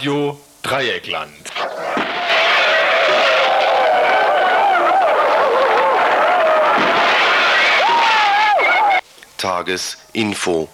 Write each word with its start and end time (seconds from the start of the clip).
Radio 0.00 0.40
Dreieckland. 0.62 1.28
Tagesinfo. 9.36 10.70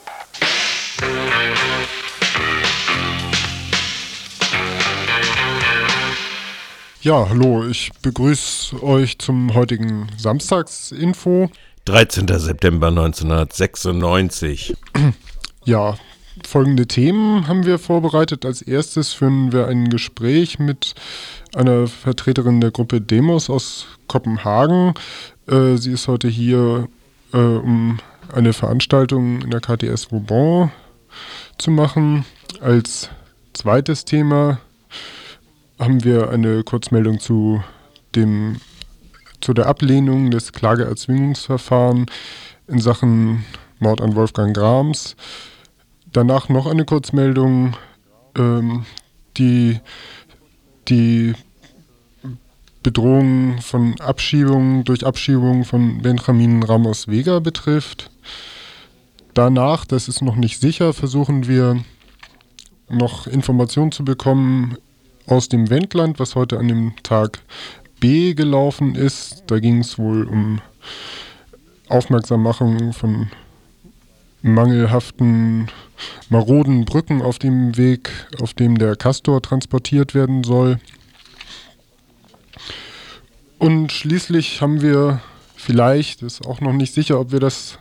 Ja, 7.00 7.28
hallo, 7.28 7.66
ich 7.66 7.90
begrüße 8.02 8.80
euch 8.80 9.18
zum 9.18 9.54
heutigen 9.54 10.06
Samstagsinfo. 10.16 11.50
13. 11.86 12.28
September 12.28 12.86
1996. 12.86 14.76
Ja, 15.64 15.98
folgende 16.44 16.86
Themen 16.86 17.46
haben 17.46 17.64
wir 17.64 17.78
vorbereitet. 17.78 18.44
Als 18.44 18.62
erstes 18.62 19.12
führen 19.12 19.52
wir 19.52 19.68
ein 19.68 19.88
Gespräch 19.88 20.58
mit 20.58 20.94
einer 21.54 21.86
Vertreterin 21.86 22.60
der 22.60 22.70
Gruppe 22.70 23.00
Demos 23.00 23.48
aus 23.48 23.86
Kopenhagen. 24.08 24.94
Äh, 25.46 25.76
sie 25.76 25.92
ist 25.92 26.08
heute 26.08 26.28
hier, 26.28 26.88
äh, 27.32 27.38
um 27.38 27.98
eine 28.34 28.52
Veranstaltung 28.52 29.40
in 29.42 29.50
der 29.50 29.60
KTS 29.60 30.10
Vauban 30.10 30.70
zu 31.58 31.70
machen. 31.70 32.24
Als 32.60 33.08
zweites 33.52 34.04
Thema 34.04 34.60
haben 35.78 36.04
wir 36.04 36.30
eine 36.30 36.62
Kurzmeldung 36.64 37.20
zu 37.20 37.62
dem 38.14 38.56
zu 39.40 39.52
der 39.52 39.66
Ablehnung 39.66 40.30
des 40.30 40.52
Klageerzwingungsverfahrens 40.52 42.10
in 42.68 42.78
Sachen 42.80 43.44
Mord 43.78 44.00
an 44.00 44.16
Wolfgang 44.16 44.56
Grams. 44.56 45.14
Danach 46.16 46.48
noch 46.48 46.64
eine 46.64 46.86
Kurzmeldung, 46.86 47.76
ähm, 48.38 48.86
die 49.36 49.80
die 50.88 51.34
Bedrohung 52.82 53.60
von 53.60 54.00
Abschiebung 54.00 54.84
durch 54.84 55.04
Abschiebung 55.04 55.66
von 55.66 56.00
Benjamin 56.00 56.62
Ramos 56.62 57.06
Vega 57.06 57.40
betrifft. 57.40 58.10
Danach, 59.34 59.84
das 59.84 60.08
ist 60.08 60.22
noch 60.22 60.36
nicht 60.36 60.58
sicher, 60.58 60.94
versuchen 60.94 61.48
wir 61.48 61.84
noch 62.88 63.26
Informationen 63.26 63.92
zu 63.92 64.02
bekommen 64.02 64.78
aus 65.26 65.50
dem 65.50 65.68
Wendland, 65.68 66.18
was 66.18 66.34
heute 66.34 66.58
an 66.58 66.68
dem 66.68 66.94
Tag 67.02 67.40
B 68.00 68.32
gelaufen 68.32 68.94
ist. 68.94 69.44
Da 69.48 69.58
ging 69.58 69.80
es 69.80 69.98
wohl 69.98 70.24
um 70.24 70.62
Aufmerksammachung 71.90 72.94
von 72.94 73.28
mangelhaften, 74.42 75.68
maroden 76.28 76.84
Brücken 76.84 77.22
auf 77.22 77.38
dem 77.38 77.76
Weg, 77.76 78.10
auf 78.40 78.54
dem 78.54 78.78
der 78.78 78.96
Castor 78.96 79.42
transportiert 79.42 80.14
werden 80.14 80.44
soll. 80.44 80.78
Und 83.58 83.90
schließlich 83.92 84.60
haben 84.60 84.82
wir 84.82 85.20
vielleicht, 85.54 86.22
ist 86.22 86.46
auch 86.46 86.60
noch 86.60 86.72
nicht 86.72 86.94
sicher, 86.94 87.18
ob 87.18 87.32
wir 87.32 87.40
das 87.40 87.78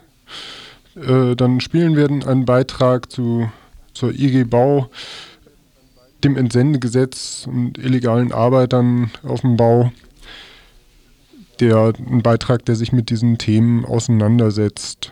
äh, 0.95 1.35
dann 1.35 1.59
spielen 1.59 1.95
werden, 1.95 2.23
einen 2.23 2.45
Beitrag 2.45 3.11
zu, 3.11 3.51
zur 3.93 4.13
IG 4.13 4.45
Bau, 4.45 4.89
dem 6.23 6.37
Entsendegesetz 6.37 7.45
und 7.47 7.77
illegalen 7.77 8.31
Arbeitern 8.31 9.11
auf 9.23 9.41
dem 9.41 9.57
Bau. 9.57 9.91
Der, 11.59 11.93
ein 11.97 12.21
Beitrag, 12.21 12.65
der 12.65 12.75
sich 12.75 12.91
mit 12.91 13.09
diesen 13.09 13.37
Themen 13.37 13.85
auseinandersetzt. 13.85 15.11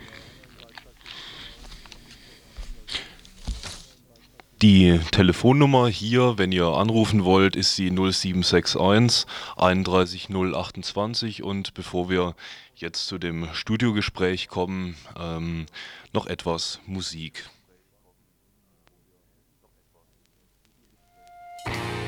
Die 4.63 4.97
Telefonnummer 5.11 5.89
hier, 5.89 6.37
wenn 6.37 6.53
ihr 6.53 6.67
anrufen 6.67 7.25
wollt, 7.25 7.57
ist 7.57 7.77
die 7.77 7.91
0761 7.91 9.25
31 9.57 10.29
028 10.29 11.43
und 11.43 11.73
bevor 11.73 12.09
wir 12.09 12.33
jetzt 12.73 13.07
zu 13.07 13.17
dem 13.17 13.49
Studiogespräch 13.51 14.47
kommen, 14.47 14.95
ähm, 15.19 15.65
noch 16.13 16.27
etwas 16.27 16.79
Musik. 16.85 17.43
Stop 21.65 22.02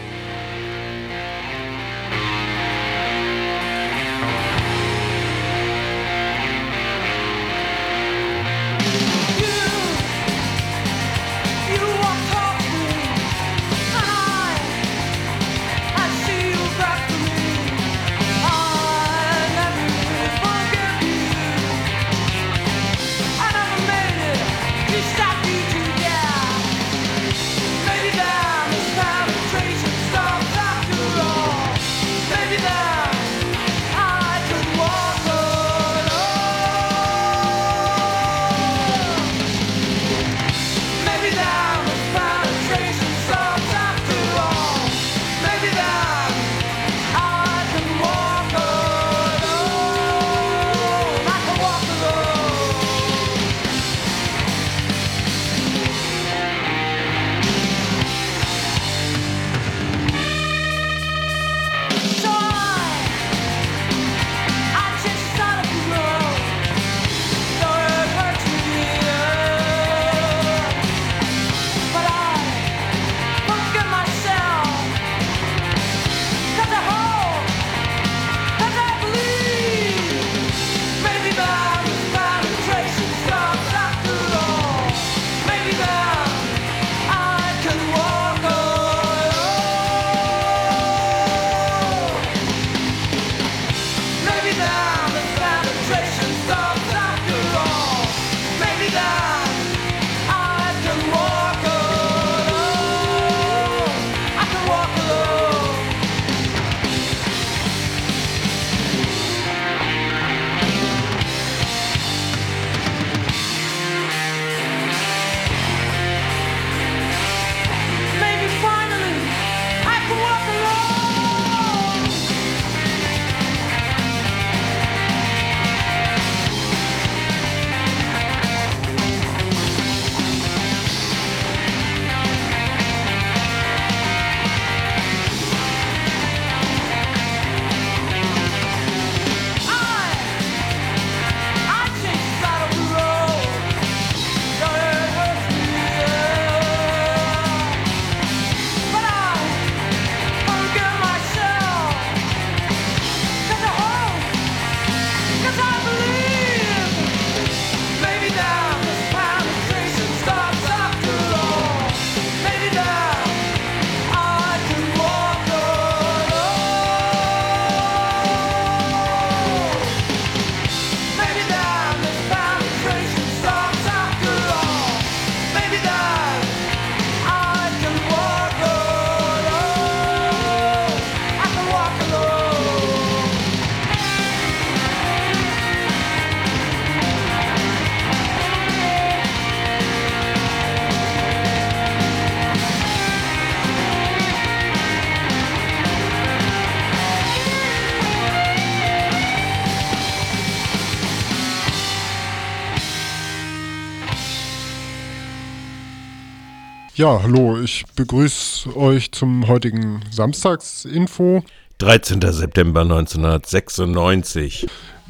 Ja, 207.05 207.21
hallo, 207.21 207.61
ich 207.61 207.85
begrüße 207.95 208.75
euch 208.75 209.11
zum 209.11 209.47
heutigen 209.47 210.01
Samstagsinfo. 210.09 211.43
13. 211.77 212.19
September 212.31 212.81
1996. 212.81 214.65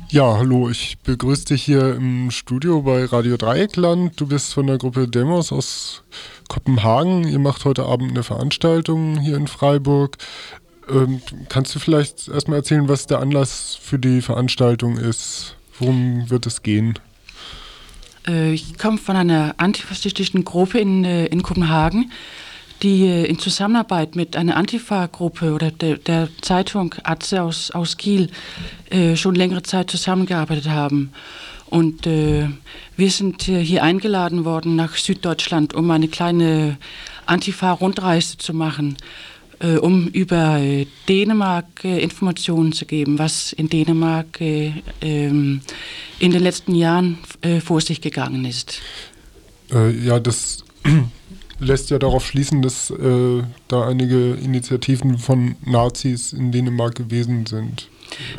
Ja, 0.09 0.37
hallo, 0.37 0.69
ich 0.69 0.97
begrüße 1.05 1.45
dich 1.45 1.63
hier 1.63 1.95
im 1.95 2.31
Studio 2.31 2.81
bei 2.81 3.05
Radio 3.05 3.37
Dreieckland. 3.37 4.19
Du 4.19 4.27
bist 4.27 4.53
von 4.53 4.67
der 4.67 4.77
Gruppe 4.77 5.07
Demos 5.07 5.53
aus 5.53 6.03
Kopenhagen. 6.49 7.25
Ihr 7.29 7.39
macht 7.39 7.63
heute 7.63 7.85
Abend 7.85 8.11
eine 8.11 8.23
Veranstaltung 8.23 9.17
hier 9.21 9.37
in 9.37 9.47
Freiburg. 9.47 10.17
Ähm, 10.89 11.21
kannst 11.47 11.73
du 11.75 11.79
vielleicht 11.79 12.27
erstmal 12.27 12.57
erzählen, 12.57 12.89
was 12.89 13.07
der 13.07 13.19
Anlass 13.21 13.79
für 13.81 13.99
die 13.99 14.21
Veranstaltung 14.21 14.97
ist? 14.97 15.55
Worum 15.79 16.29
wird 16.29 16.45
es 16.45 16.61
gehen? 16.61 16.99
Äh, 18.27 18.53
ich 18.53 18.77
komme 18.77 18.97
von 18.97 19.15
einer 19.15 19.55
antifaschistischen 19.57 20.43
Gruppe 20.45 20.79
in, 20.79 21.03
äh, 21.05 21.25
in 21.27 21.43
Kopenhagen, 21.43 22.11
die 22.81 23.05
äh, 23.05 23.25
in 23.25 23.39
Zusammenarbeit 23.39 24.15
mit 24.15 24.35
einer 24.35 24.57
Antifa-Gruppe 24.57 25.53
oder 25.53 25.71
der, 25.71 25.97
der, 25.97 26.29
Zeitung 26.41 26.95
Atze 27.03 27.41
aus, 27.41 27.71
aus 27.71 27.97
Kiel 27.97 28.29
schon 29.15 29.35
längere 29.35 29.63
Zeit 29.63 29.89
zusammengearbeitet 29.89 30.69
haben. 30.69 31.11
Und 31.65 32.05
äh, 32.05 32.47
wir 32.95 33.09
sind 33.09 33.41
hier 33.41 33.83
eingeladen 33.83 34.45
worden 34.45 34.75
nach 34.75 34.95
Süddeutschland, 34.95 35.73
um 35.73 35.89
eine 35.89 36.07
kleine 36.07 36.77
Antifa-Rundreise 37.25 38.37
zu 38.37 38.53
machen 38.53 38.95
äh, 39.59 39.77
um 39.77 40.07
über 40.07 40.57
äh, 40.59 40.85
Dänemark 41.07 41.83
äh, 41.83 41.99
Informationen 41.99 42.73
zu 42.73 42.85
geben, 42.85 43.19
was 43.19 43.53
in 43.53 43.69
Dänemark 43.69 44.41
äh, 44.41 44.73
in 45.01 45.61
den 46.19 46.43
letzten 46.43 46.75
Jahren 46.75 47.19
äh, 47.41 47.59
vor 47.59 47.81
sich 47.81 48.01
gegangen 48.01 48.45
ist. 48.45 48.81
Äh, 49.71 49.91
ja, 49.91 50.19
das 50.19 50.63
lässt 51.59 51.89
ja 51.89 51.99
darauf 51.99 52.25
schließen, 52.25 52.61
dass 52.61 52.93
da 53.67 53.87
einige 53.87 54.33
Initiativen 54.33 55.17
von 55.17 55.55
Nazis 55.65 56.33
in 56.33 56.51
Dänemark 56.51 56.95
gewesen 56.95 57.45
sind. 57.45 57.87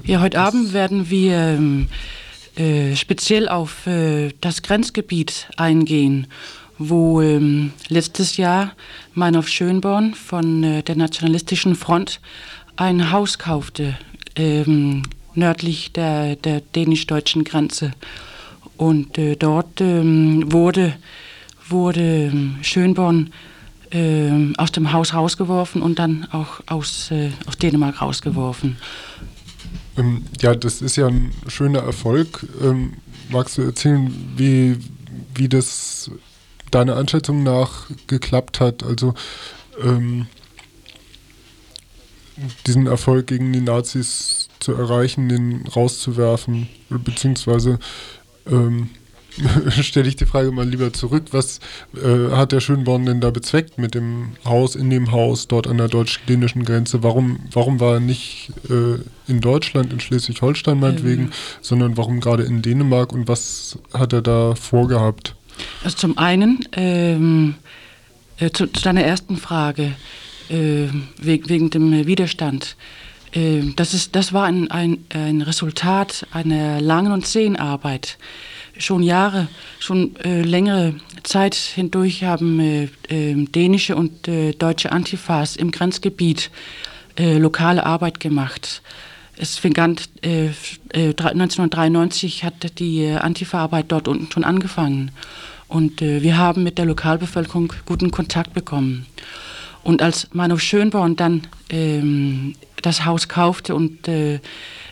Ja, 0.05 0.21
heute 0.21 0.37
das 0.37 0.49
Abend 0.49 0.75
werden 0.75 1.09
wir 1.09 1.35
ähm, 1.35 1.89
speziell 2.95 3.49
auf 3.49 3.89
das 4.41 4.63
Grenzgebiet 4.63 5.49
eingehen 5.57 6.27
wo 6.79 7.21
ähm, 7.21 7.73
letztes 7.89 8.37
Jahr 8.37 8.73
Meinhof 9.15 9.49
Schönborn 9.49 10.15
von 10.15 10.63
äh, 10.63 10.83
der 10.83 10.97
Nationalistischen 10.97 11.75
Front 11.75 12.21
ein 12.77 13.11
Haus 13.11 13.39
kaufte, 13.39 13.97
ähm, 14.37 15.03
nördlich 15.35 15.93
der, 15.93 16.37
der 16.37 16.61
dänisch-deutschen 16.61 17.45
Grenze. 17.45 17.93
Und 18.77 19.17
äh, 19.17 19.37
dort 19.37 19.81
ähm, 19.81 20.53
wurde, 20.53 20.95
wurde 21.69 22.27
ähm, 22.27 22.59
Schönborn 22.63 23.33
äh, 23.91 24.53
aus 24.59 24.73
dem 24.73 24.93
Haus 24.93 25.15
rausgeworfen 25.15 25.81
und 25.81 25.99
dann 25.99 26.27
auch 26.33 26.61
aus, 26.67 27.11
äh, 27.11 27.31
aus 27.47 27.57
Dänemark 27.57 28.03
rausgeworfen. 28.03 28.77
Ähm, 29.97 30.25
ja, 30.41 30.55
das 30.55 30.83
ist 30.83 30.97
ja 30.97 31.07
ein 31.07 31.33
schöner 31.49 31.81
Erfolg. 31.81 32.47
Ähm, 32.63 32.95
magst 33.31 33.57
du 33.57 33.63
erzählen, 33.63 34.13
wie, 34.37 34.77
wie 35.35 35.49
das 35.49 36.11
deiner 36.77 36.97
Einschätzung 36.97 37.43
nach 37.43 37.87
geklappt 38.07 38.61
hat? 38.61 38.83
Also 38.83 39.15
ähm, 39.83 40.27
diesen 42.67 42.87
Erfolg 42.87 43.27
gegen 43.27 43.53
die 43.53 43.61
Nazis 43.61 44.49
zu 44.61 44.73
erreichen, 44.73 45.29
den 45.29 45.67
rauszuwerfen, 45.67 46.69
beziehungsweise 46.91 47.79
ähm, 48.47 48.91
stelle 49.81 50.09
ich 50.09 50.17
die 50.17 50.27
Frage 50.27 50.51
mal 50.51 50.69
lieber 50.69 50.93
zurück, 50.93 51.25
was 51.31 51.61
äh, 51.95 52.31
hat 52.31 52.53
der 52.53 52.61
Schönborn 52.61 53.07
denn 53.07 53.21
da 53.21 53.31
bezweckt 53.31 53.79
mit 53.79 53.95
dem 53.95 54.33
Haus, 54.45 54.77
in 54.77 54.91
dem 54.91 55.13
Haus, 55.13 55.49
dort 55.49 55.67
an 55.67 55.79
der 55.79 55.89
deutsch-dänischen 55.89 56.65
Grenze? 56.65 57.03
Warum, 57.03 57.41
warum 57.53 57.81
war 57.81 57.95
er 57.95 58.01
nicht 58.01 58.51
äh, 58.71 58.99
in 59.31 59.41
Deutschland, 59.41 59.93
in 59.93 60.01
Schleswig-Holstein 60.01 60.81
meinetwegen, 60.81 61.25
ähm. 61.25 61.33
sondern 61.61 61.97
warum 61.97 62.21
gerade 62.21 62.45
in 62.45 62.63
Dänemark 62.63 63.13
und 63.13 63.29
was 63.29 63.79
hat 63.93 64.13
er 64.13 64.23
da 64.23 64.55
vorgehabt? 64.55 65.37
Also 65.85 65.97
zum 65.97 66.19
einen 66.19 66.67
ähm, 66.73 67.55
äh, 68.39 68.51
zu, 68.51 68.67
zu, 68.67 68.83
deiner 68.83 69.03
ersten 69.03 69.37
Frage 69.37 69.93
äh, 70.51 70.89
wegen, 71.19 71.49
wegen, 71.49 71.71
dem 71.71 72.07
Widerstand. 72.07 72.77
Äh, 73.33 73.63
das, 73.77 73.95
ist, 73.95 74.15
das 74.15 74.33
war 74.33 74.45
ein, 74.45 74.71
ein, 74.71 75.05
ein 75.11 75.43
Resultat 75.43 76.27
einer 76.33 76.81
langen 76.81 77.13
und 77.13 77.27
zähen 77.27 77.57
Arbeit. 77.57 78.19
Schon 78.79 79.03
Jahre, 79.03 79.49
schon 79.79 80.17
äh, 80.17 80.43
längere 80.43 80.97
Zeit 81.23 81.55
hindurch 81.55 82.25
haben 82.25 82.61
äh, 82.61 82.89
ähm, 83.09 83.51
dänische 83.51 83.97
und 83.97 84.29
äh, 84.29 84.53
deutsche 84.53 84.93
Antifas 84.93 85.57
im 85.57 85.71
Grenzgebiet 85.71 86.51
lokale 87.19 87.87
Arbeit 87.87 88.21
gemacht. 88.21 88.83
Es 89.39 89.59
fing 89.59 89.77
an, 89.79 89.97
äh, 90.23 90.49
1993 90.95 92.43
äh, 92.43 92.47
hat 92.47 92.79
die 92.79 93.05
äh, 93.05 93.17
Antifa-Arbeit 93.17 93.87
dort 93.89 94.09
unten 94.09 94.31
schon 94.33 94.45
angefangen. 94.45 95.11
Und 95.69 96.01
äh, 96.01 96.23
wir 96.23 96.39
haben 96.39 96.63
mit 96.63 96.79
der 96.79 96.87
Lokalbevölkerung 96.87 97.73
guten 97.85 98.11
Kontakt 98.11 98.55
bekommen. 98.55 99.07
Und 99.83 100.03
als 100.03 100.29
Manu 100.33 100.59
Schönborn 100.59 101.17
dann 101.17 101.43
ähm, 101.71 102.55
das 102.83 103.05
Haus 103.05 103.29
kaufte 103.29 103.75
und 103.75 104.09
äh, 104.09 104.41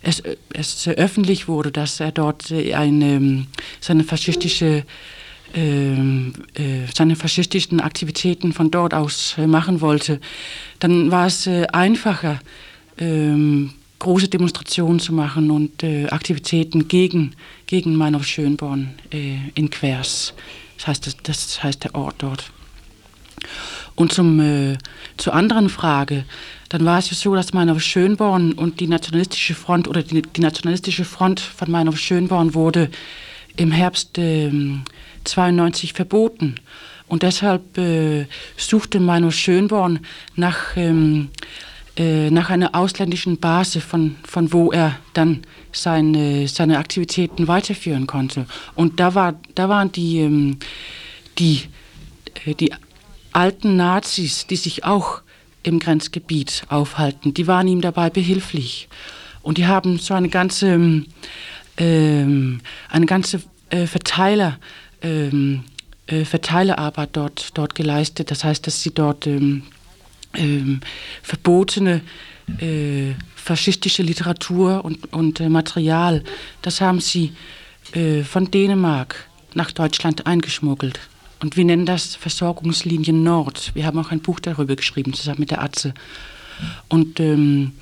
es, 0.03 0.23
es 0.53 0.87
öffentlich 0.89 1.49
wurde, 1.49 1.73
dass 1.73 2.01
er 2.01 2.13
dort 2.13 2.51
äh, 2.51 2.75
eine, 2.75 3.47
seine 3.81 4.05
faschistische 4.05 4.85
ähm, 5.55 6.33
äh, 6.55 6.91
seine 6.93 7.15
faschistischen 7.15 7.81
Aktivitäten 7.81 8.53
von 8.53 8.71
dort 8.71 8.93
aus 8.93 9.37
äh, 9.39 9.47
machen 9.47 9.81
wollte, 9.81 10.21
dann 10.81 11.13
war 11.13 11.27
es 11.27 11.47
äh, 11.47 11.67
einfacher, 11.73 12.41
ähm, 12.99 13.73
große 14.05 14.29
Demonstrationen 14.29 15.01
zu 15.01 15.15
machen 15.15 15.51
und 15.51 15.83
äh, 15.83 16.07
Aktivitäten 16.09 16.89
gegen, 16.89 17.35
gegen 17.67 17.97
Meinhof 17.97 18.27
Schönborn 18.27 18.95
äh, 19.11 19.37
in 19.55 19.71
Quers. 19.71 20.35
Das 20.77 20.87
heißt, 20.89 21.07
das, 21.07 21.17
das, 21.23 21.63
heißt 21.63 21.85
der 21.85 21.95
Ort 21.95 22.17
dort. 22.19 22.53
Und 23.95 24.13
zum, 24.13 24.41
äh, 24.41 24.77
zur 25.17 25.33
anderen 25.33 25.71
Frage, 25.71 26.27
dann 26.69 26.85
war 26.85 26.99
es 26.99 27.09
ja 27.09 27.17
so, 27.17 27.35
dass 27.35 27.55
Meinhof 27.55 27.81
Schönborn 27.81 28.53
und 28.53 28.81
die 28.81 28.89
nationalistische 28.89 29.55
Front 29.55 29.89
oder 29.89 30.03
die, 30.03 30.21
die 30.21 30.41
nationalistische 30.43 31.07
Front 31.07 31.41
von 31.41 31.71
Meinhof 31.71 31.99
Schönborn 31.99 32.53
wurde 32.53 32.91
im 33.57 33.73
Herbst 33.73 34.21
92 35.25 35.91
ähm, 35.91 35.97
verboten. 35.97 36.57
Und 37.09 37.23
deshalb 37.23 37.79
äh, 37.79 38.27
suchte 38.59 39.01
Meinhof 39.01 39.35
Schönborn 39.35 40.01
nach 40.37 40.77
ähm, 40.77 41.31
äh, 41.97 42.31
nach 42.31 42.51
einer 42.51 42.75
ausländischen 42.75 43.39
Base, 43.39 43.81
von, 43.81 44.17
von 44.25 44.53
wo 44.53 44.73
er 44.73 44.97
dann 45.13 45.43
seine, 45.73 46.49
seine 46.49 46.79
Aktivitäten 46.79 47.47
weiterführen 47.47 48.07
konnte. 48.07 48.47
Und 48.75 48.99
da, 48.99 49.15
war, 49.15 49.35
da 49.55 49.69
waren 49.69 49.93
die, 49.93 50.19
ähm, 50.19 50.59
die, 51.39 51.63
äh, 52.47 52.55
die 52.55 52.73
alten 53.33 53.77
Nazis, 53.77 54.47
die 54.47 54.57
sich 54.57 54.85
auch 54.85 55.23
im 55.63 55.79
Grenzgebiet 55.79 56.65
aufhalten, 56.69 57.33
die 57.33 57.47
waren 57.47 57.69
ihm 57.69 57.81
dabei 57.81 58.11
behilflich. 58.11 58.89
Und 59.43 59.59
die 59.59 59.67
haben 59.67 59.99
so 59.99 60.15
eine 60.15 60.29
ganze, 60.29 61.05
ähm, 61.77 62.61
eine 62.89 63.07
ganze 63.07 63.43
äh, 63.71 63.87
Verteiler, 63.87 64.59
ähm, 65.01 65.65
äh, 66.07 66.25
Verteilerarbeit 66.25 67.11
dort, 67.13 67.57
dort 67.57 67.75
geleistet. 67.75 68.31
Das 68.31 68.43
heißt, 68.43 68.67
dass 68.67 68.83
sie 68.83 68.93
dort 68.93 69.27
ähm, 69.27 69.63
ähm, 70.37 70.81
verbotene 71.23 72.03
äh, 72.61 73.15
faschistische 73.37 74.03
Literatur 74.03 74.85
und, 74.85 75.13
und 75.13 75.41
äh, 75.41 75.49
Material, 75.49 76.23
das 76.63 76.81
haben 76.81 77.01
sie 77.01 77.33
äh, 77.93 78.23
von 78.23 78.51
Dänemark 78.51 79.29
nach 79.55 79.71
Deutschland 79.73 80.27
eingeschmuggelt. 80.27 81.01
Und 81.41 81.57
wir 81.57 81.65
nennen 81.65 81.85
das 81.85 82.15
Versorgungslinie 82.15 83.13
Nord. 83.13 83.73
Wir 83.75 83.85
haben 83.87 83.99
auch 83.99 84.11
ein 84.11 84.21
Buch 84.21 84.41
darüber 84.41 84.77
geschrieben, 84.77 85.13
zusammen 85.13 85.41
mit 85.41 85.51
der 85.51 85.63
Atze. 85.63 85.93
Und 86.89 87.21
ähm, 87.21 87.73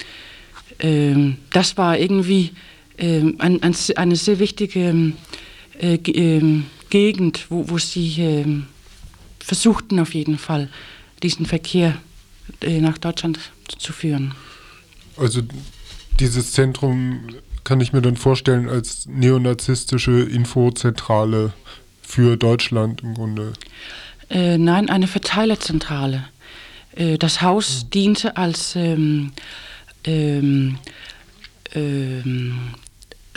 ähm, 0.81 1.37
das 1.53 1.77
war 1.77 1.99
irgendwie 1.99 2.53
ähm, 2.99 3.37
ein, 3.39 3.63
ein, 3.63 3.75
eine 3.97 4.17
sehr 4.17 4.39
wichtige 4.39 4.81
ähm, 4.81 5.17
äh, 5.79 5.95
ähm, 5.95 6.67
Gegend, 6.91 7.47
wo, 7.51 7.69
wo 7.69 7.79
sie 7.79 8.21
ähm, 8.21 8.67
versuchten 9.39 10.01
auf 10.01 10.15
jeden 10.15 10.39
Fall, 10.39 10.69
diesen 11.23 11.47
Verkehr 11.47 11.97
nach 12.65 12.99
Deutschland 12.99 13.39
zu 13.79 13.93
führen. 13.93 14.35
Also 15.17 15.43
dieses 16.19 16.53
Zentrum 16.53 17.29
kann 17.65 17.81
ich 17.81 17.93
mir 17.93 18.03
dann 18.03 18.17
vorstellen 18.17 18.69
als 18.69 19.07
neonazistische 19.07 20.23
Infozentrale 20.23 21.53
für 22.03 22.37
Deutschland 22.37 23.03
im 23.03 23.15
Grunde. 23.15 23.53
Äh, 24.31 24.59
nein, 24.59 24.89
eine 24.91 25.07
Verteilerzentrale. 25.07 26.25
Äh, 26.97 27.19
das 27.19 27.43
Haus 27.43 27.85
mhm. 27.85 27.91
diente 27.91 28.37
als, 28.37 28.77
ähm, 28.77 29.33
ähm, 30.05 30.79
ähm, 31.75 32.59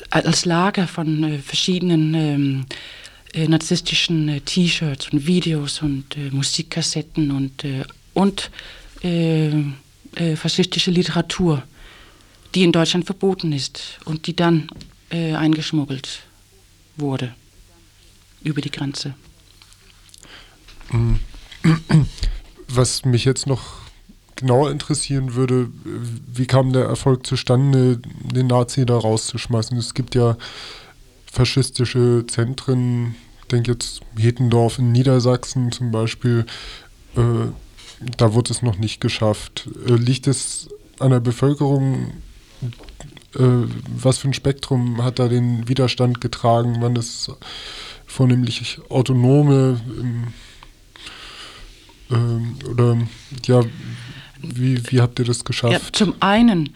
als 0.10 0.46
Lager 0.46 0.88
von 0.88 1.24
äh, 1.24 1.38
verschiedenen 1.40 2.14
ähm, 2.14 2.66
äh, 3.34 3.48
narzisstischen 3.48 4.30
äh, 4.30 4.42
T-Shirts 4.42 5.10
und 5.10 5.28
Videos 5.28 5.82
und 5.82 6.18
äh, 6.18 6.30
Musikkassetten 6.32 7.32
und, 7.32 7.64
äh, 7.64 7.84
und 8.14 8.50
äh, 9.06 9.50
äh, 10.16 10.36
faschistische 10.36 10.92
Literatur, 10.92 11.64
die 12.54 12.64
in 12.64 12.72
Deutschland 12.72 13.06
verboten 13.06 13.52
ist 13.54 14.00
und 14.06 14.28
die 14.28 14.36
dann 14.36 14.70
eingeschmuggelt 15.10 16.24
wurde 16.98 17.34
über 18.44 18.60
die 18.60 18.72
Grenze. 18.72 19.14
Was 22.68 23.06
mich 23.06 23.24
jetzt 23.24 23.46
noch 23.48 23.86
genauer 24.36 24.72
interessieren 24.72 25.36
würde, 25.36 25.70
wie 25.84 26.48
kam 26.48 26.74
der 26.74 26.86
Erfolg 26.86 27.26
zustande, 27.26 28.02
den 28.04 28.48
Nazi 28.48 28.86
da 28.86 28.98
rauszuschmeißen? 28.98 29.78
Es 29.78 29.94
gibt 29.94 30.16
ja 30.16 30.38
faschistische 31.32 32.26
Zentren, 32.28 33.16
ich 33.42 33.48
denke 33.48 33.72
jetzt 33.72 34.02
Hetendorf 34.18 34.80
in 34.80 34.92
Niedersachsen 34.92 35.72
zum 35.72 35.92
Beispiel, 35.92 36.46
äh, 37.16 37.22
da 38.00 38.34
wurde 38.34 38.52
es 38.52 38.62
noch 38.62 38.78
nicht 38.78 39.02
geschafft. 39.02 39.68
Äh, 39.88 39.94
liegt 39.94 40.28
es 40.28 40.70
an 41.00 41.12
der 41.12 41.20
Bevölkerung? 41.20 42.14
Äh, 43.36 43.40
was 43.88 44.18
für 44.20 44.30
ein 44.30 44.34
Spektrum 44.34 45.04
hat 45.04 45.20
da 45.20 45.28
den 45.28 45.68
Widerstand 45.68 46.22
getragen? 46.22 46.82
Waren 46.82 46.96
das 46.96 47.32
vornehmlich 48.06 48.80
autonome 48.90 49.82
ähm, 52.12 52.58
oder 52.70 52.98
ja, 53.46 53.62
wie, 54.42 54.80
wie 54.92 55.02
habt 55.02 55.20
ihr 55.20 55.26
das 55.26 55.44
geschafft? 55.44 55.74
Ja, 55.74 55.80
zum 55.92 56.16
einen 56.22 56.76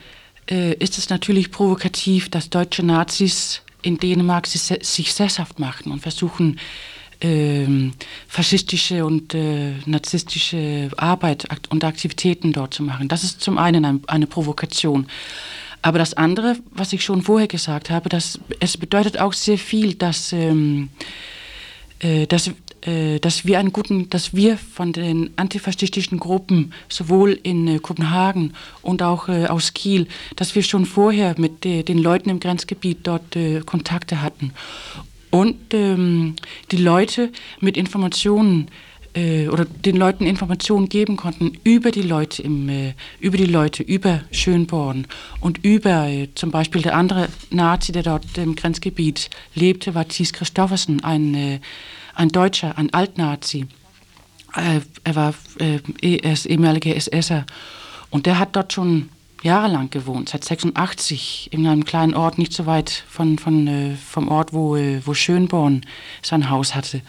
äh, 0.50 0.74
ist 0.74 0.98
es 0.98 1.10
natürlich 1.10 1.52
provokativ, 1.52 2.30
dass 2.30 2.50
deutsche 2.50 2.84
Nazis 2.84 3.62
in 3.82 3.98
Dänemark 3.98 4.48
sich 4.48 5.14
sesshaft 5.14 5.60
machen 5.60 5.92
und 5.92 6.02
versuchen, 6.02 6.60
ähm, 7.22 7.94
faschistische 8.28 9.06
und 9.06 9.34
äh, 9.34 9.74
narzisstische 9.86 10.90
Arbeit 10.98 11.48
und 11.70 11.84
Aktivitäten 11.84 12.54
dort 12.54 12.74
zu 12.74 12.84
machen. 12.84 13.08
Das 13.08 13.24
ist 13.24 13.42
zum 13.42 13.58
einen 13.58 13.86
ein, 13.86 14.02
eine 14.08 14.28
Provokation. 14.28 15.08
Aber 15.82 15.98
das 15.98 16.14
andere, 16.14 16.58
was 16.72 16.94
ich 16.94 17.04
schon 17.04 17.22
vorher 17.22 17.48
gesagt 17.48 17.90
habe, 17.90 18.10
dass 18.10 18.40
es 18.60 18.78
bedeutet 18.78 19.20
auch 19.20 19.34
sehr 19.34 19.58
viel, 19.58 19.96
dass, 19.96 20.34
ähm, 20.34 20.90
äh, 22.00 22.28
dass 22.28 22.52
äh, 22.82 23.20
dass 23.20 23.46
wir 23.46 23.60
einen 23.60 23.74
guten, 23.74 24.10
dass 24.10 24.34
wir 24.34 24.58
von 24.58 24.94
den 24.94 25.32
antifaschistischen 25.36 26.18
Gruppen 26.18 26.74
sowohl 26.88 27.38
in 27.44 27.68
äh, 27.68 27.80
Kopenhagen 27.80 28.54
und 28.82 29.04
auch 29.04 29.28
äh, 29.28 29.48
aus 29.48 29.74
Kiel, 29.74 30.08
dass 30.38 30.56
wir 30.56 30.64
schon 30.64 30.86
vorher 30.86 31.36
mit 31.38 31.66
den 31.66 31.98
Leuten 31.98 32.30
im 32.30 32.40
Grenzgebiet 32.40 33.00
dort 33.04 33.38
Kontakte 33.66 34.22
hatten 34.22 34.54
und 35.32 35.74
ähm, 35.74 36.36
die 36.72 36.78
Leute 36.78 37.32
mit 37.60 37.78
Informationen 37.78 38.70
oder 39.52 39.66
den 39.66 39.98
Leuten 39.98 40.28
Informationen 40.28 40.88
geben 40.88 41.18
konnten 41.18 41.58
über 41.64 41.90
die 41.90 42.04
Leute 42.04 42.44
im, 42.44 42.94
über 43.20 43.38
die 43.38 43.48
Leute, 43.48 43.82
über 43.82 44.22
Schönborn 44.32 45.08
und 45.42 45.66
über 45.66 46.08
zum 46.36 46.52
Beispiel 46.52 46.84
der 46.84 46.96
andere 46.96 47.28
Nazi, 47.50 47.92
der 47.92 48.04
dort 48.04 48.38
im 48.38 48.56
Grenzgebiet 48.56 49.32
lebte, 49.56 49.96
war 49.96 50.08
Thies 50.08 50.32
Christoffersen, 50.32 51.04
ein 51.04 51.60
ein 52.20 52.30
Deutscher, 52.30 52.78
ein 52.78 52.94
Altnazi. 52.94 53.66
Äh, 54.56 54.82
er 55.04 55.16
war 55.16 55.34
äh, 55.60 55.80
ist 56.08 56.46
ehemaliger 56.46 56.94
SSer 57.00 57.46
und 58.10 58.26
der 58.26 58.40
hat 58.40 58.56
dort 58.56 58.74
schon 58.74 59.10
jahrelang 59.42 59.90
gewohnt, 59.90 60.30
seit 60.30 60.44
86 60.44 61.50
in 61.52 61.66
einem 61.66 61.86
kleinen 61.86 62.14
Ort, 62.14 62.38
nicht 62.38 62.54
so 62.54 62.66
weit 62.66 62.90
von, 63.08 63.38
von, 63.38 63.68
äh, 63.68 63.96
vom 63.96 64.28
Ort, 64.28 64.54
wo, 64.54 64.76
äh, 64.76 65.02
wo 65.06 65.14
Schönborn 65.14 65.82
sein 66.22 66.50
Haus 66.50 66.76
hatte. 66.76 67.02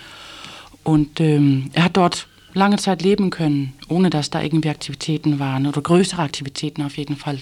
Und 0.84 1.20
ähm, 1.20 1.70
er 1.72 1.84
hat 1.84 1.96
dort 1.96 2.26
lange 2.54 2.76
Zeit 2.76 3.02
leben 3.02 3.30
können, 3.30 3.74
ohne 3.88 4.10
dass 4.10 4.30
da 4.30 4.42
irgendwie 4.42 4.70
Aktivitäten 4.70 5.38
waren 5.38 5.66
oder 5.66 5.82
größere 5.82 6.22
Aktivitäten 6.22 6.82
auf 6.82 6.96
jeden 6.96 7.16
Fall. 7.16 7.38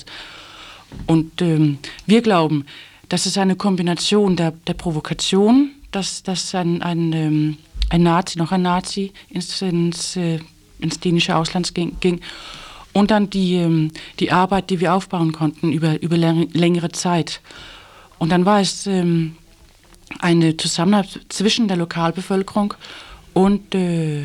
Und 1.06 1.42
ähm, 1.42 1.78
wir 2.06 2.22
glauben, 2.22 2.66
das 3.08 3.26
ist 3.26 3.38
eine 3.38 3.56
Kombination 3.56 4.36
der, 4.36 4.52
der 4.52 4.74
Provokation 4.74 5.70
dass, 5.90 6.22
dass 6.22 6.54
ein, 6.54 6.82
ein, 6.82 7.12
ähm, 7.12 7.56
ein 7.90 8.02
Nazi, 8.02 8.38
noch 8.38 8.52
ein 8.52 8.62
Nazi 8.62 9.12
ins, 9.30 9.60
ins, 9.62 10.16
äh, 10.16 10.38
ins 10.78 11.00
dänische 11.00 11.36
Ausland 11.36 11.74
ging, 11.74 11.96
ging. 12.00 12.20
Und 12.92 13.10
dann 13.10 13.30
die, 13.30 13.54
ähm, 13.54 13.92
die 14.18 14.32
Arbeit, 14.32 14.70
die 14.70 14.80
wir 14.80 14.94
aufbauen 14.94 15.32
konnten 15.32 15.72
über, 15.72 16.00
über 16.02 16.16
längere 16.16 16.90
Zeit. 16.90 17.40
Und 18.18 18.30
dann 18.30 18.44
war 18.44 18.60
es 18.60 18.86
ähm, 18.86 19.36
eine 20.18 20.56
Zusammenarbeit 20.56 21.20
zwischen 21.28 21.68
der 21.68 21.76
Lokalbevölkerung 21.76 22.74
und 23.34 23.74
äh, 23.74 24.22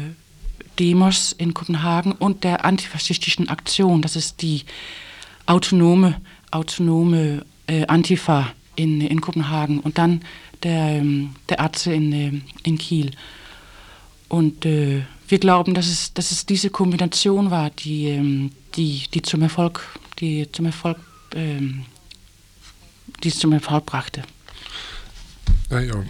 Demos 0.80 1.34
in 1.34 1.54
Kopenhagen 1.54 2.14
und 2.14 2.44
der 2.44 2.66
antifaschistischen 2.66 3.50
Aktion. 3.50 4.02
Das 4.02 4.16
ist 4.16 4.42
die 4.42 4.64
autonome, 5.46 6.16
autonome 6.52 7.46
äh, 7.68 7.86
Antifa 7.86 8.52
in, 8.76 9.02
in 9.02 9.22
Kopenhagen. 9.22 9.80
Und 9.80 9.98
dann 9.98 10.22
der, 10.64 10.96
ähm, 10.96 11.36
der 11.50 11.60
Ärzte 11.60 11.94
in, 11.94 12.14
äh, 12.14 12.32
in 12.64 12.78
Kiel. 12.78 13.12
Und 14.30 14.66
äh, 14.66 15.04
wir 15.28 15.40
glauben, 15.40 15.74
dass 15.74 15.88
es, 15.88 16.14
dass 16.14 16.32
es 16.32 16.46
diese 16.46 16.70
Kombination 16.70 17.52
war, 17.52 17.70
die, 17.70 18.52
die, 18.76 19.08
die 19.14 19.22
zum 19.22 19.42
Erfolg, 19.42 19.82
die 20.20 20.52
zum 20.52 20.66
Erfolg, 20.66 20.98
ähm, 21.36 21.86
die 23.24 23.30
es 23.30 23.40
zum 23.40 23.54
Erfolg 23.54 23.86
brachte. 23.86 24.24
Naja. 25.70 26.04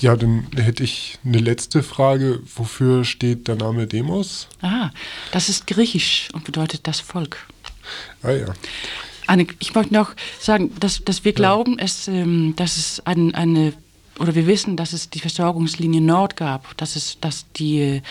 Ja, 0.00 0.14
dann 0.14 0.46
hätte 0.54 0.84
ich 0.84 1.18
eine 1.24 1.38
letzte 1.38 1.82
Frage. 1.82 2.40
Wofür 2.54 3.04
steht 3.04 3.48
der 3.48 3.56
Name 3.56 3.88
Demos? 3.88 4.46
Ah, 4.62 4.90
das 5.32 5.48
ist 5.48 5.66
griechisch 5.66 6.28
und 6.32 6.44
bedeutet 6.44 6.86
das 6.86 7.00
Volk. 7.00 7.44
Ah 8.22 8.30
ja. 8.30 8.54
Eine, 9.26 9.46
ich 9.58 9.74
möchte 9.74 9.92
noch 9.92 10.14
sagen, 10.40 10.72
dass, 10.78 11.02
dass 11.04 11.24
wir 11.24 11.32
glauben, 11.32 11.78
ja. 11.78 11.84
es, 11.84 12.06
ähm, 12.06 12.54
dass 12.56 12.76
es 12.76 13.00
ein, 13.06 13.34
eine 13.34 13.72
oder 14.18 14.34
wir 14.34 14.46
wissen, 14.46 14.76
dass 14.76 14.92
es 14.92 15.10
die 15.10 15.20
Versorgungslinie 15.20 16.00
Nord 16.00 16.36
gab, 16.36 16.76
dass 16.76 16.96
es, 16.96 17.18
dass 17.20 17.46
die, 17.52 18.02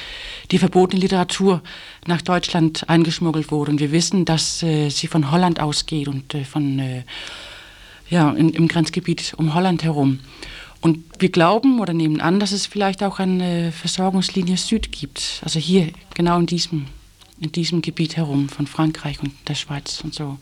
die 0.51 0.57
verbotene 0.57 1.01
Literatur 1.01 1.61
nach 2.05 2.21
Deutschland 2.21 2.89
eingeschmuggelt 2.89 3.51
wurde. 3.51 3.71
Und 3.71 3.79
wir 3.79 3.91
wissen, 3.91 4.25
dass 4.25 4.63
äh, 4.63 4.89
sie 4.89 5.07
von 5.07 5.31
Holland 5.31 5.59
ausgeht 5.59 6.07
und 6.07 6.33
äh, 6.33 6.43
von, 6.43 6.79
äh, 6.79 7.03
ja, 8.09 8.31
in, 8.31 8.49
im 8.49 8.67
Grenzgebiet 8.67 9.33
um 9.37 9.53
Holland 9.53 9.83
herum. 9.83 10.19
Und 10.79 11.03
wir 11.19 11.29
glauben 11.29 11.79
oder 11.79 11.93
nehmen 11.93 12.21
an, 12.21 12.39
dass 12.39 12.51
es 12.51 12.65
vielleicht 12.65 13.03
auch 13.03 13.19
eine 13.19 13.71
Versorgungslinie 13.71 14.57
Süd 14.57 14.91
gibt. 14.91 15.41
Also 15.43 15.59
hier, 15.59 15.91
genau 16.13 16.39
in 16.39 16.45
diesem, 16.45 16.85
in 17.39 17.51
diesem 17.51 17.81
Gebiet 17.81 18.15
herum 18.15 18.47
von 18.47 18.67
Frankreich 18.67 19.19
und 19.21 19.31
der 19.47 19.55
Schweiz 19.55 20.01
und 20.03 20.13
so. 20.13 20.37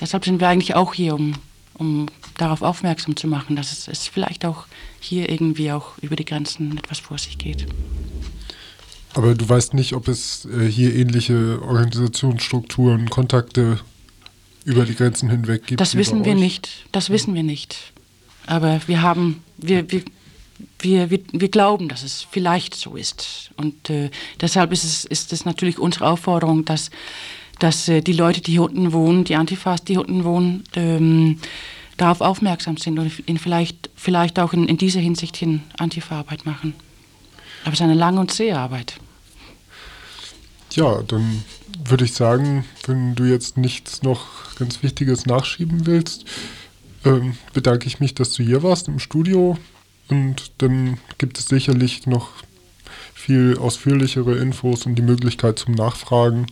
Deshalb 0.00 0.24
sind 0.24 0.40
wir 0.40 0.48
eigentlich 0.48 0.74
auch 0.74 0.94
hier, 0.94 1.14
um, 1.14 1.34
um 1.80 2.06
darauf 2.36 2.62
aufmerksam 2.62 3.16
zu 3.16 3.26
machen, 3.26 3.56
dass 3.56 3.72
es, 3.72 3.88
es 3.88 4.06
vielleicht 4.06 4.44
auch 4.44 4.66
hier 5.00 5.30
irgendwie 5.30 5.72
auch 5.72 5.98
über 6.00 6.14
die 6.14 6.24
Grenzen 6.24 6.76
etwas 6.78 6.98
vor 6.98 7.18
sich 7.18 7.38
geht. 7.38 7.66
Aber 9.14 9.34
du 9.34 9.48
weißt 9.48 9.74
nicht, 9.74 9.94
ob 9.94 10.06
es 10.06 10.44
äh, 10.44 10.66
hier 10.66 10.94
ähnliche 10.94 11.60
Organisationsstrukturen, 11.62 13.10
Kontakte 13.10 13.80
über 14.64 14.84
die 14.84 14.94
Grenzen 14.94 15.30
hinweg 15.30 15.66
gibt? 15.66 15.80
Das 15.80 15.96
wissen 15.96 16.24
wir 16.24 16.34
nicht. 16.34 16.86
Das 16.92 17.10
wissen 17.10 17.34
wir 17.34 17.42
nicht. 17.42 17.92
Aber 18.46 18.80
wir 18.86 19.02
haben, 19.02 19.42
wir, 19.56 19.90
wir, 19.90 20.02
wir, 20.78 21.10
wir, 21.10 21.20
wir 21.32 21.48
glauben, 21.48 21.88
dass 21.88 22.02
es 22.02 22.26
vielleicht 22.30 22.74
so 22.74 22.94
ist. 22.94 23.50
Und 23.56 23.90
äh, 23.90 24.10
deshalb 24.40 24.70
ist 24.72 24.84
es, 24.84 25.04
ist 25.04 25.32
es 25.32 25.44
natürlich 25.44 25.78
unsere 25.78 26.08
Aufforderung, 26.08 26.64
dass 26.64 26.90
dass 27.60 27.88
äh, 27.88 28.00
die 28.00 28.12
Leute, 28.12 28.40
die 28.40 28.52
hier 28.52 28.62
unten 28.62 28.92
wohnen, 28.92 29.24
die 29.24 29.36
Antifas, 29.36 29.84
die 29.84 29.94
hier 29.94 30.00
unten 30.00 30.24
wohnen, 30.24 30.64
ähm, 30.74 31.38
darauf 31.96 32.20
aufmerksam 32.20 32.76
sind 32.78 32.98
und 32.98 33.10
vielleicht, 33.38 33.90
vielleicht 33.94 34.38
auch 34.38 34.52
in, 34.52 34.66
in 34.66 34.78
dieser 34.78 35.00
Hinsicht 35.00 35.36
hin 35.36 35.62
Antifa-Arbeit 35.78 36.46
machen. 36.46 36.74
Aber 37.62 37.72
es 37.72 37.80
ist 37.80 37.84
eine 37.84 37.94
lange 37.94 38.20
und 38.20 38.32
zähe 38.32 38.58
Arbeit. 38.58 38.94
Ja, 40.72 41.02
dann 41.02 41.44
würde 41.84 42.04
ich 42.04 42.14
sagen, 42.14 42.64
wenn 42.86 43.14
du 43.14 43.24
jetzt 43.24 43.56
nichts 43.56 44.02
noch 44.02 44.54
ganz 44.56 44.82
Wichtiges 44.82 45.26
nachschieben 45.26 45.86
willst, 45.86 46.24
ähm, 47.04 47.36
bedanke 47.52 47.86
ich 47.86 48.00
mich, 48.00 48.14
dass 48.14 48.32
du 48.32 48.42
hier 48.42 48.62
warst 48.62 48.88
im 48.88 48.98
Studio. 48.98 49.58
Und 50.08 50.52
dann 50.58 50.98
gibt 51.18 51.38
es 51.38 51.46
sicherlich 51.46 52.06
noch 52.06 52.30
viel 53.14 53.58
ausführlichere 53.58 54.38
Infos 54.38 54.86
und 54.86 54.94
die 54.94 55.02
Möglichkeit 55.02 55.58
zum 55.58 55.74
Nachfragen 55.74 56.46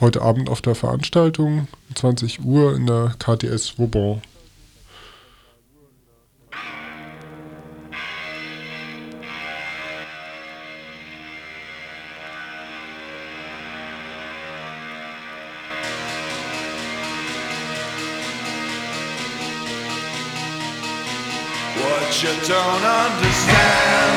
heute 0.00 0.22
Abend 0.22 0.48
auf 0.48 0.60
der 0.60 0.74
Veranstaltung, 0.74 1.68
20 1.94 2.44
Uhr 2.44 2.74
in 2.74 2.86
der 2.86 3.14
KTS 3.18 3.78
Vauban. 3.78 4.22
You 22.22 22.30
don't 22.48 22.84
understand 23.04 24.16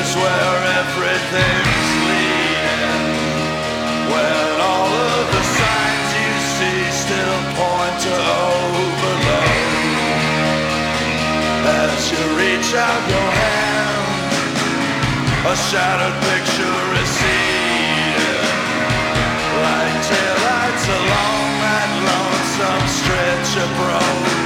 is 0.00 0.16
where 0.16 0.64
everything 0.80 1.67
reach 12.68 12.76
out 12.76 13.08
your 13.08 13.30
hand. 13.40 14.32
A 15.46 15.56
shattered 15.56 16.16
picture 16.28 16.78
receding 16.92 18.44
like 19.64 19.96
taillights 20.08 20.86
along 20.98 21.46
that 21.64 21.90
lonesome 22.08 22.86
stretch 23.00 23.52
of 23.64 23.70
road. 23.88 24.37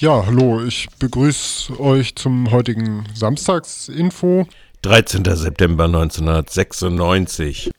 Ja, 0.00 0.24
hallo, 0.24 0.62
ich 0.64 0.86
begrüße 1.00 1.80
euch 1.80 2.14
zum 2.14 2.52
heutigen 2.52 3.04
Samstagsinfo. 3.16 4.46
13. 4.82 5.24
September 5.24 5.86
1996. 5.86 7.72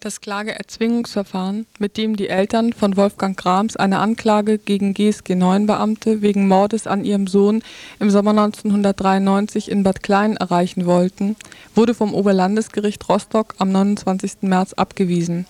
Das 0.00 0.20
Klageerzwingungsverfahren, 0.20 1.66
mit 1.78 1.96
dem 1.96 2.16
die 2.16 2.28
Eltern 2.28 2.72
von 2.72 2.96
Wolfgang 2.96 3.36
Grams 3.36 3.76
eine 3.76 4.00
Anklage 4.00 4.58
gegen 4.58 4.94
GSG 4.94 5.36
9 5.36 5.66
Beamte 5.66 6.22
wegen 6.22 6.48
Mordes 6.48 6.88
an 6.88 7.04
ihrem 7.04 7.28
Sohn 7.28 7.62
im 8.00 8.10
Sommer 8.10 8.30
1993 8.30 9.70
in 9.70 9.84
Bad 9.84 10.02
Klein 10.02 10.36
erreichen 10.36 10.86
wollten, 10.86 11.36
wurde 11.76 11.94
vom 11.94 12.14
Oberlandesgericht 12.14 13.08
Rostock 13.08 13.54
am 13.58 13.70
29. 13.70 14.38
März 14.40 14.72
abgewiesen. 14.72 15.46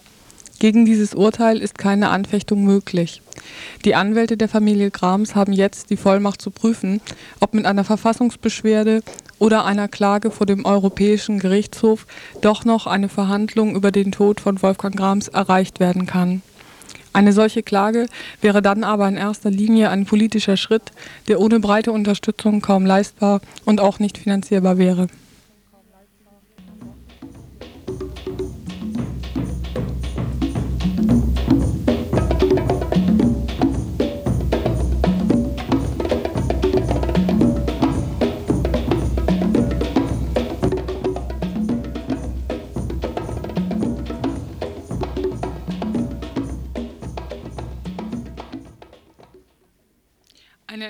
Gegen 0.59 0.85
dieses 0.85 1.15
Urteil 1.15 1.57
ist 1.57 1.79
keine 1.79 2.11
Anfechtung 2.11 2.63
möglich. 2.67 3.23
Die 3.85 3.95
Anwälte 3.95 4.37
der 4.37 4.49
Familie 4.49 4.91
Grams 4.91 5.35
haben 5.35 5.53
jetzt 5.53 5.91
die 5.91 5.97
Vollmacht 5.97 6.43
zu 6.43 6.51
prüfen, 6.51 7.01
ob 7.41 7.55
mit 7.55 7.67
einer 7.67 7.85
Verfassungsbeschwerde 7.85 9.03
oder 9.39 9.65
einer 9.65 9.89
Klage 9.89 10.31
vor 10.31 10.47
dem 10.47 10.65
Europäischen 10.65 11.39
Gerichtshof 11.39 12.07
doch 12.41 12.65
noch 12.65 12.87
eine 12.87 13.09
Verhandlung 13.09 13.75
über 13.75 13.91
den 13.91 14.13
Tod 14.13 14.41
von 14.41 14.63
Wolfgang 14.63 14.97
Grams 14.97 15.29
erreicht 15.29 15.81
werden 15.81 16.07
kann. 16.07 16.43
Eine 17.13 17.33
solche 17.33 17.63
Klage 17.63 18.07
wäre 18.41 18.63
dann 18.63 18.85
aber 18.85 19.09
in 19.09 19.17
erster 19.17 19.51
Linie 19.51 19.91
ein 19.91 20.05
politischer 20.05 20.57
Schritt, 20.57 20.93
der 21.27 21.41
ohne 21.41 21.59
breite 21.59 21.91
Unterstützung 21.91 22.61
kaum 22.61 22.87
leistbar 22.87 23.41
und 23.65 23.81
auch 23.81 23.99
nicht 23.99 24.19
finanzierbar 24.19 24.79
wäre. 24.79 25.09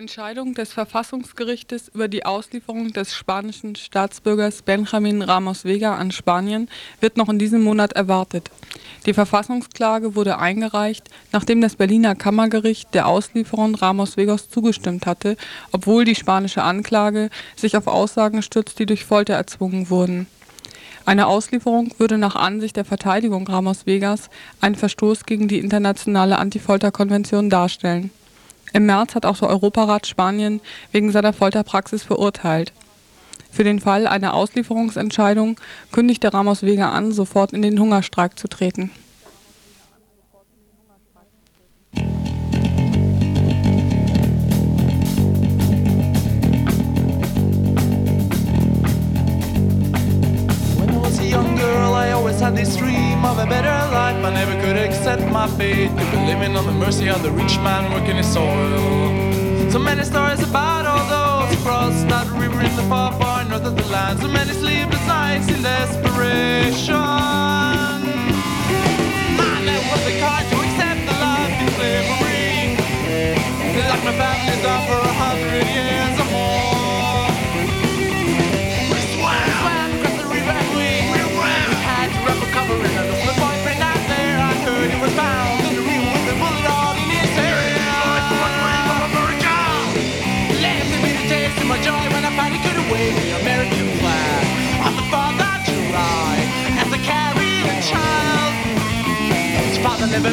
Entscheidung 0.01 0.55
des 0.55 0.73
Verfassungsgerichtes 0.73 1.89
über 1.89 2.09
die 2.09 2.25
Auslieferung 2.25 2.91
des 2.91 3.15
spanischen 3.15 3.77
Staatsbürgers 3.77 4.63
Benjamin 4.63 5.21
Ramos 5.21 5.67
Vega 5.67 5.95
an 5.95 6.11
Spanien 6.11 6.71
wird 7.03 7.19
noch 7.19 7.29
in 7.29 7.39
diesem 7.39 7.63
Monat 7.63 7.93
erwartet. 7.93 8.51
Die 9.05 9.13
Verfassungsklage 9.13 10.15
wurde 10.17 10.39
eingereicht, 10.39 11.11
nachdem 11.33 11.61
das 11.61 11.77
Berliner 11.77 12.15
Kammergericht 12.15 12.95
der 12.95 13.09
Auslieferung 13.09 13.75
Ramos 13.75 14.17
Vegas 14.17 14.49
zugestimmt 14.49 15.05
hatte, 15.05 15.37
obwohl 15.71 16.07
die 16.07 16.15
spanische 16.15 16.63
Anklage 16.63 17.29
sich 17.55 17.77
auf 17.77 17.87
Aussagen 17.87 18.41
stützt, 18.41 18.79
die 18.79 18.87
durch 18.87 19.05
Folter 19.05 19.35
erzwungen 19.35 19.91
wurden. 19.91 20.29
Eine 21.05 21.27
Auslieferung 21.27 21.93
würde 21.99 22.17
nach 22.17 22.37
Ansicht 22.37 22.77
der 22.77 22.87
Verteidigung 22.87 23.47
Ramos 23.47 23.85
Vegas 23.85 24.31
einen 24.63 24.77
Verstoß 24.77 25.27
gegen 25.27 25.47
die 25.47 25.59
internationale 25.59 26.39
Antifolterkonvention 26.39 27.51
darstellen. 27.51 28.11
Im 28.73 28.87
März 28.87 29.15
hat 29.15 29.27
auch 29.27 29.37
der 29.39 29.49
Europarat 29.49 30.07
Spanien 30.07 30.61
wegen 30.93 31.11
seiner 31.11 31.33
Folterpraxis 31.33 32.03
verurteilt. 32.05 32.73
Für 33.51 33.65
den 33.65 33.81
Fall 33.81 34.07
einer 34.07 34.35
Auslieferungsentscheidung 34.35 35.59
kündigte 35.91 36.33
Ramos 36.33 36.63
Vega 36.63 36.91
an, 36.91 37.11
sofort 37.11 37.53
in 37.53 37.63
den 37.63 37.81
Hungerstreik 37.81 38.39
zu 38.39 38.47
treten. 38.49 38.91
When 50.79 50.91
I 50.91 50.99
was 51.03 51.19
a 51.19 51.25
young 51.25 51.57
girl, 51.57 51.95
I 51.95 52.13
always 52.13 52.41
had 52.41 52.55
this 52.55 52.77
dream 52.77 53.10
of 53.25 53.39
a 53.39 53.47
better 53.47 53.69
life. 53.93 54.17
I 54.25 54.31
never 54.33 54.55
could 54.63 54.77
accept 54.77 55.23
my 55.31 55.47
fate. 55.59 55.91
To 55.91 56.05
be 56.11 56.17
living 56.27 56.57
on 56.57 56.67
the 56.67 56.73
mercy 56.73 57.09
of 57.09 57.23
the 57.23 57.31
rich 57.31 57.57
man 57.59 57.93
working 57.93 58.17
his 58.17 58.33
soil. 58.33 59.71
So 59.71 59.79
many 59.79 60.05
stories 60.05 60.43
about 60.43 60.87
all 60.87 61.05
those 61.15 61.55
who 61.55 61.63
crossed 61.65 62.09
that 62.09 62.27
river 62.39 62.61
in 62.61 62.75
the 62.77 62.83
far, 62.85 63.13
far 63.21 63.45
north 63.45 63.65
of 63.65 63.77
the 63.77 63.87
land. 63.87 64.21
So 64.21 64.29
many 64.29 64.53
sleepless 64.53 65.07
nights 65.07 65.49
in 65.49 65.63
desperation. 65.63 66.95
I 69.49 69.57
never 69.65 69.87
was 69.91 70.03
the 70.09 70.15
kind 70.25 70.47
to 70.51 70.57
accept 70.67 71.01
the 71.09 71.17
life 71.27 71.57
in 71.63 71.69
slavery. 71.79 72.77
Like 73.91 74.05
my 74.05 74.15
family's 74.21 74.63
done 74.63 74.83
for 74.89 74.99
a 74.99 75.13
hundred 75.23 75.70
and 100.13 100.25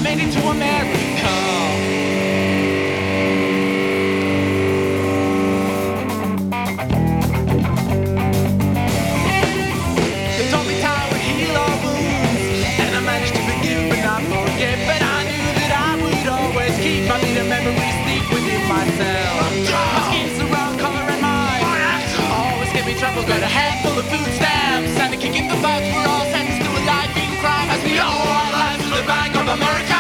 mine. 14.96 16.28
Always 16.28 16.76
keep 16.78 17.10
I 17.10 17.22
need 17.22 17.38
memories 17.46 17.98
deep 18.08 18.26
within 18.34 18.62
myself 18.68 19.42
I'm 19.46 19.66
trying 19.66 20.30
to 20.40 20.46
me 22.86 22.94
trouble, 22.94 23.24
got 23.24 23.44
a 23.44 23.48
handful 23.48 23.98
of 24.00 24.06
food 24.06 24.34
stamps 24.34 25.00
and 25.00 25.14
a 25.14 25.18
kick 25.18 25.36
in 25.36 25.48
the 25.48 25.56
butt. 25.62 25.84
We're 25.84 26.08
all 26.08 26.26
America. 29.58 29.97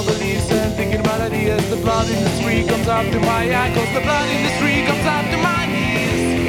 Thinking 0.00 0.16
about 0.16 0.22
beliefs 0.24 0.50
and 0.50 0.72
thinking 0.76 1.00
about 1.00 1.20
ideas. 1.20 1.68
The 1.68 1.76
blood 1.76 2.08
in 2.08 2.24
the 2.24 2.30
street 2.40 2.66
comes 2.68 2.88
up 2.88 3.04
to 3.12 3.20
my 3.20 3.44
ankles. 3.44 3.92
The 3.92 4.00
blood 4.00 4.28
in 4.30 4.42
the 4.44 4.52
street 4.56 4.86
comes 4.88 5.04
up 5.04 5.24
to 5.28 5.36
my 5.44 5.66
knees. 5.68 6.48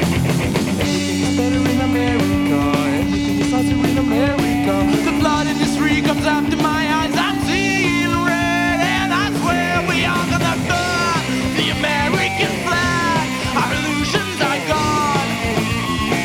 Everything 0.80 1.36
better 1.36 1.60
in 1.60 1.80
America. 1.84 2.60
Everything 2.96 3.40
is 3.44 3.52
nicer 3.52 3.76
in 3.92 3.98
America. 3.98 4.74
The 5.04 5.16
blood 5.20 5.46
in 5.48 5.58
the 5.58 5.66
street 5.66 6.04
comes 6.04 6.24
up 6.24 6.48
to 6.48 6.56
my 6.56 6.82
eyes. 6.96 7.12
I'm 7.12 7.44
seeing 7.44 8.08
red, 8.24 8.80
and 8.80 9.12
I 9.12 9.28
swear 9.36 9.84
we 9.84 10.00
are 10.08 10.26
gonna 10.32 10.56
burn 10.64 11.20
the 11.60 11.76
American 11.76 12.52
flag. 12.64 13.24
Our 13.52 13.70
illusions 13.76 14.40
are 14.48 14.60
gone. 14.72 15.28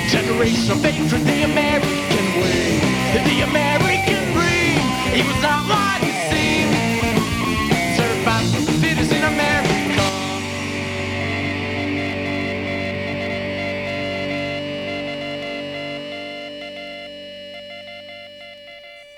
Generation 0.08 0.72
of 0.72 0.80
hatred, 0.80 1.24
the 1.28 1.44
American 1.44 2.26
way, 2.40 2.80
the 3.20 3.42
American 3.44 3.87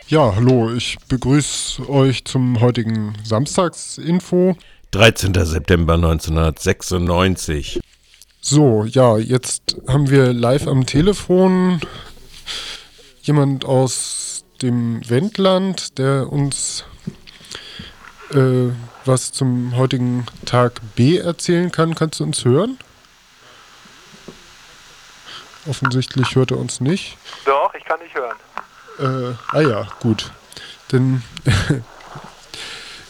Ja, 0.09 0.33
hallo, 0.35 0.73
ich 0.73 0.97
begrüße 1.07 1.87
euch 1.87 2.25
zum 2.25 2.61
heutigen 2.61 3.13
Samstagsinfo. 3.23 4.57
13. 4.89 5.35
September 5.45 5.93
1996. 5.93 7.79
So, 8.41 8.85
ja, 8.85 9.19
jetzt 9.19 9.77
haben 9.87 10.09
wir 10.09 10.33
live 10.33 10.65
am 10.65 10.87
Telefon 10.87 11.79
jemand 13.21 13.65
aus 13.65 14.45
dem 14.63 15.07
Wendland, 15.07 15.99
der 15.99 16.31
uns 16.31 16.85
äh, 18.33 18.71
was 19.05 19.31
zum 19.31 19.77
heutigen 19.77 20.25
Tag 20.43 20.81
B 20.95 21.17
erzählen 21.17 21.71
kann. 21.71 21.93
Kannst 21.93 22.19
du 22.19 22.23
uns 22.23 22.43
hören? 22.43 22.79
Offensichtlich 25.67 26.33
hört 26.33 26.49
er 26.49 26.57
uns 26.57 26.81
nicht. 26.81 27.15
Doch, 27.45 27.71
ich 27.75 27.85
kann 27.85 27.99
dich 27.99 28.15
hören. 28.15 28.37
Äh, 28.99 29.33
ah 29.51 29.61
ja, 29.61 29.87
gut. 30.01 30.31
Denn 30.91 31.23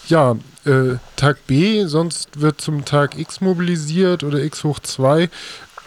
ja, 0.08 0.36
äh, 0.66 0.98
Tag 1.16 1.48
B, 1.48 1.86
sonst 1.86 2.42
wird 2.42 2.62
zum 2.62 2.86
Tag 2.86 3.18
X 3.18 3.42
mobilisiert 3.42 4.24
oder 4.24 4.40
X 4.40 4.64
hoch 4.64 4.80
2. 4.80 5.24
Äh, 5.24 5.30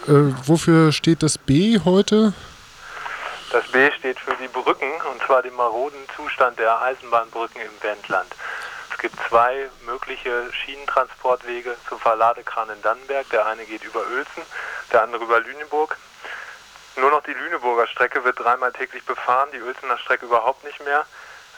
wofür 0.06 0.92
steht 0.92 1.22
das 1.22 1.38
B 1.38 1.78
heute? 1.84 2.32
Das 3.52 3.66
B 3.68 3.90
steht 3.98 4.18
für 4.18 4.34
die 4.42 4.48
Brücken 4.48 4.90
und 5.12 5.22
zwar 5.26 5.42
den 5.42 5.54
maroden 5.54 5.98
Zustand 6.16 6.58
der 6.58 6.80
Eisenbahnbrücken 6.82 7.60
im 7.60 7.82
Wendland. 7.82 8.34
Es 8.90 8.98
gibt 8.98 9.14
zwei 9.28 9.68
mögliche 9.86 10.50
Schienentransportwege 10.52 11.76
zum 11.88 11.98
Verladekran 12.00 12.70
in 12.70 12.80
Dannenberg. 12.82 13.28
Der 13.30 13.46
eine 13.46 13.64
geht 13.64 13.84
über 13.84 14.00
Uelzen, 14.00 14.42
der 14.92 15.02
andere 15.02 15.24
über 15.24 15.40
Lüneburg. 15.40 15.96
Nur 16.96 17.10
noch 17.10 17.22
die 17.22 17.32
Lüneburger 17.32 17.86
Strecke 17.86 18.24
wird 18.24 18.38
dreimal 18.38 18.72
täglich 18.72 19.04
befahren, 19.04 19.50
die 19.52 19.62
Uelzener 19.62 19.98
Strecke 19.98 20.26
überhaupt 20.26 20.62
nicht 20.64 20.82
mehr. 20.84 21.06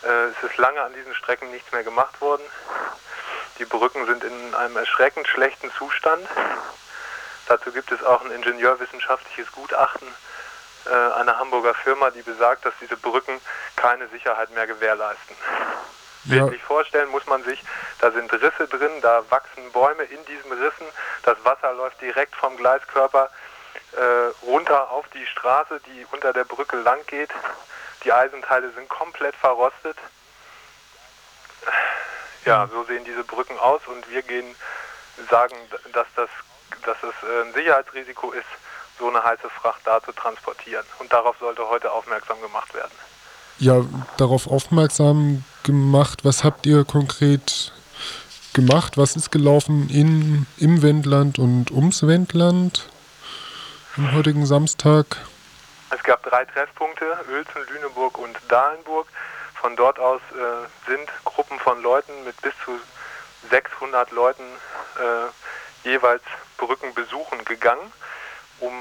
Äh, 0.02 0.26
es 0.26 0.42
ist 0.42 0.56
lange 0.58 0.80
an 0.80 0.92
diesen 0.94 1.14
Strecken 1.14 1.50
nichts 1.50 1.72
mehr 1.72 1.82
gemacht 1.82 2.20
worden. 2.20 2.44
Die 3.58 3.64
Brücken 3.64 4.06
sind 4.06 4.24
in 4.24 4.54
einem 4.54 4.76
erschreckend 4.76 5.26
schlechten 5.28 5.72
Zustand. 5.72 6.26
Dazu 7.46 7.72
gibt 7.72 7.92
es 7.92 8.02
auch 8.02 8.24
ein 8.24 8.30
ingenieurwissenschaftliches 8.30 9.52
Gutachten 9.52 10.08
äh, 10.86 10.90
einer 10.90 11.38
Hamburger 11.38 11.74
Firma, 11.74 12.10
die 12.10 12.22
besagt, 12.22 12.64
dass 12.64 12.74
diese 12.80 12.96
Brücken 12.96 13.40
keine 13.76 14.08
Sicherheit 14.08 14.50
mehr 14.50 14.66
gewährleisten. 14.66 15.36
Ja. 16.24 16.36
Wirklich 16.36 16.62
vorstellen 16.62 17.10
muss 17.10 17.26
man 17.26 17.44
sich, 17.44 17.62
da 18.00 18.10
sind 18.10 18.32
Risse 18.32 18.66
drin, 18.68 19.00
da 19.02 19.22
wachsen 19.30 19.70
Bäume 19.72 20.04
in 20.04 20.24
diesen 20.24 20.52
Rissen, 20.52 20.86
das 21.22 21.36
Wasser 21.44 21.72
läuft 21.74 22.00
direkt 22.00 22.34
vom 22.34 22.56
Gleiskörper 22.56 23.30
äh, 23.96 24.46
runter 24.46 24.90
auf 24.90 25.06
die 25.08 25.26
Straße, 25.26 25.80
die 25.86 26.06
unter 26.12 26.32
der 26.32 26.44
Brücke 26.44 26.76
lang 26.76 26.98
geht. 27.06 27.30
Die 28.04 28.12
Eisenteile 28.12 28.70
sind 28.72 28.88
komplett 28.88 29.34
verrostet. 29.36 29.96
Ja, 32.44 32.68
so 32.70 32.84
sehen 32.84 33.04
diese 33.04 33.24
Brücken 33.24 33.58
aus 33.58 33.80
und 33.86 34.08
wir 34.10 34.22
gehen 34.22 34.54
sagen, 35.30 35.54
dass 35.92 36.06
das, 36.16 36.28
dass 36.84 36.96
es 37.02 37.28
äh, 37.28 37.42
ein 37.42 37.54
Sicherheitsrisiko 37.54 38.32
ist, 38.32 38.44
so 38.98 39.08
eine 39.08 39.22
heiße 39.22 39.48
Fracht 39.48 39.80
da 39.84 40.02
zu 40.02 40.12
transportieren. 40.12 40.84
Und 40.98 41.12
darauf 41.12 41.36
sollte 41.38 41.68
heute 41.68 41.90
aufmerksam 41.90 42.40
gemacht 42.40 42.74
werden. 42.74 42.92
Ja, 43.58 43.82
darauf 44.16 44.46
aufmerksam 44.46 45.44
gemacht. 45.62 46.24
Was 46.24 46.44
habt 46.44 46.66
ihr 46.66 46.84
konkret 46.84 47.72
gemacht? 48.52 48.98
Was 48.98 49.16
ist 49.16 49.30
gelaufen 49.30 49.88
in, 49.88 50.46
im 50.58 50.82
Wendland 50.82 51.38
und 51.38 51.70
ums 51.70 52.06
Wendland 52.06 52.88
am 53.96 54.12
heutigen 54.12 54.44
Samstag? 54.46 55.16
Es 55.90 56.02
gab 56.02 56.22
drei 56.24 56.44
Treffpunkte, 56.44 57.04
Uelzen, 57.30 57.62
Lüneburg 57.72 58.18
und 58.18 58.36
Dahlenburg. 58.48 59.06
Von 59.54 59.76
dort 59.76 59.98
aus 59.98 60.20
äh, 60.32 60.90
sind 60.90 61.08
Gruppen 61.24 61.58
von 61.58 61.80
Leuten 61.82 62.12
mit 62.24 62.40
bis 62.42 62.52
zu 62.64 62.72
600 63.50 64.10
Leuten 64.10 64.42
äh, 64.98 65.88
jeweils 65.88 66.22
Brücken 66.56 66.92
besuchen 66.94 67.44
gegangen, 67.44 67.92
um 68.60 68.72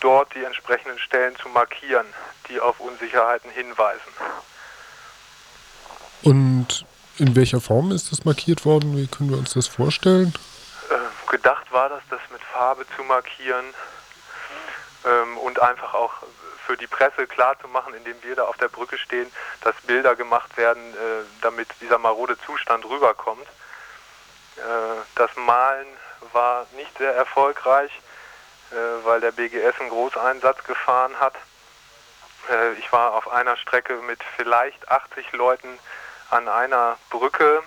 dort 0.00 0.34
die 0.34 0.44
entsprechenden 0.44 0.98
Stellen 0.98 1.36
zu 1.36 1.48
markieren, 1.48 2.06
die 2.48 2.60
auf 2.60 2.80
Unsicherheiten 2.80 3.50
hinweisen. 3.50 4.00
Und 6.22 6.86
in 7.18 7.36
welcher 7.36 7.60
Form 7.60 7.92
ist 7.92 8.10
das 8.10 8.24
markiert 8.24 8.64
worden? 8.64 8.96
Wie 8.96 9.06
können 9.06 9.30
wir 9.30 9.38
uns 9.38 9.52
das 9.52 9.68
vorstellen? 9.68 10.32
Äh, 10.90 11.30
gedacht 11.30 11.70
war 11.70 11.90
das, 11.90 12.02
das 12.08 12.20
mit 12.32 12.40
Farbe 12.42 12.86
zu 12.96 13.04
markieren 13.04 13.66
ähm, 15.04 15.38
und 15.38 15.60
einfach 15.60 15.94
auch 15.94 16.12
für 16.66 16.76
die 16.76 16.86
Presse 16.86 17.26
klar 17.26 17.58
zu 17.60 17.68
machen, 17.68 17.94
indem 17.94 18.22
wir 18.22 18.36
da 18.36 18.44
auf 18.44 18.56
der 18.56 18.68
Brücke 18.68 18.98
stehen, 18.98 19.30
dass 19.60 19.74
Bilder 19.82 20.16
gemacht 20.16 20.56
werden, 20.56 20.82
äh, 20.94 21.24
damit 21.42 21.68
dieser 21.80 21.98
marode 21.98 22.38
Zustand 22.46 22.84
rüberkommt. 22.86 23.46
Äh, 24.56 24.60
das 25.14 25.30
Malen 25.36 25.86
war 26.32 26.66
nicht 26.76 26.96
sehr 26.98 27.14
erfolgreich, 27.14 27.90
äh, 28.70 29.04
weil 29.04 29.20
der 29.20 29.32
BGS 29.32 29.80
einen 29.80 29.90
Großeinsatz 29.90 30.64
gefahren 30.64 31.18
hat. 31.20 31.34
Äh, 32.50 32.72
ich 32.74 32.90
war 32.92 33.12
auf 33.12 33.30
einer 33.30 33.56
Strecke 33.56 33.94
mit 34.02 34.20
vielleicht 34.36 34.88
80 34.88 35.32
Leuten 35.32 35.78
an 36.30 36.48
einer 36.48 36.96
Brücke. 37.10 37.62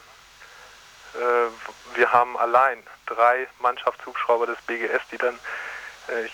Äh, 1.13 1.97
wir 1.97 2.12
haben 2.12 2.38
allein 2.38 2.86
drei 3.06 3.47
Mannschaftshubschrauber 3.60 4.47
des 4.47 4.58
BGS, 4.62 5.02
die 5.12 5.17
dann 5.17 5.39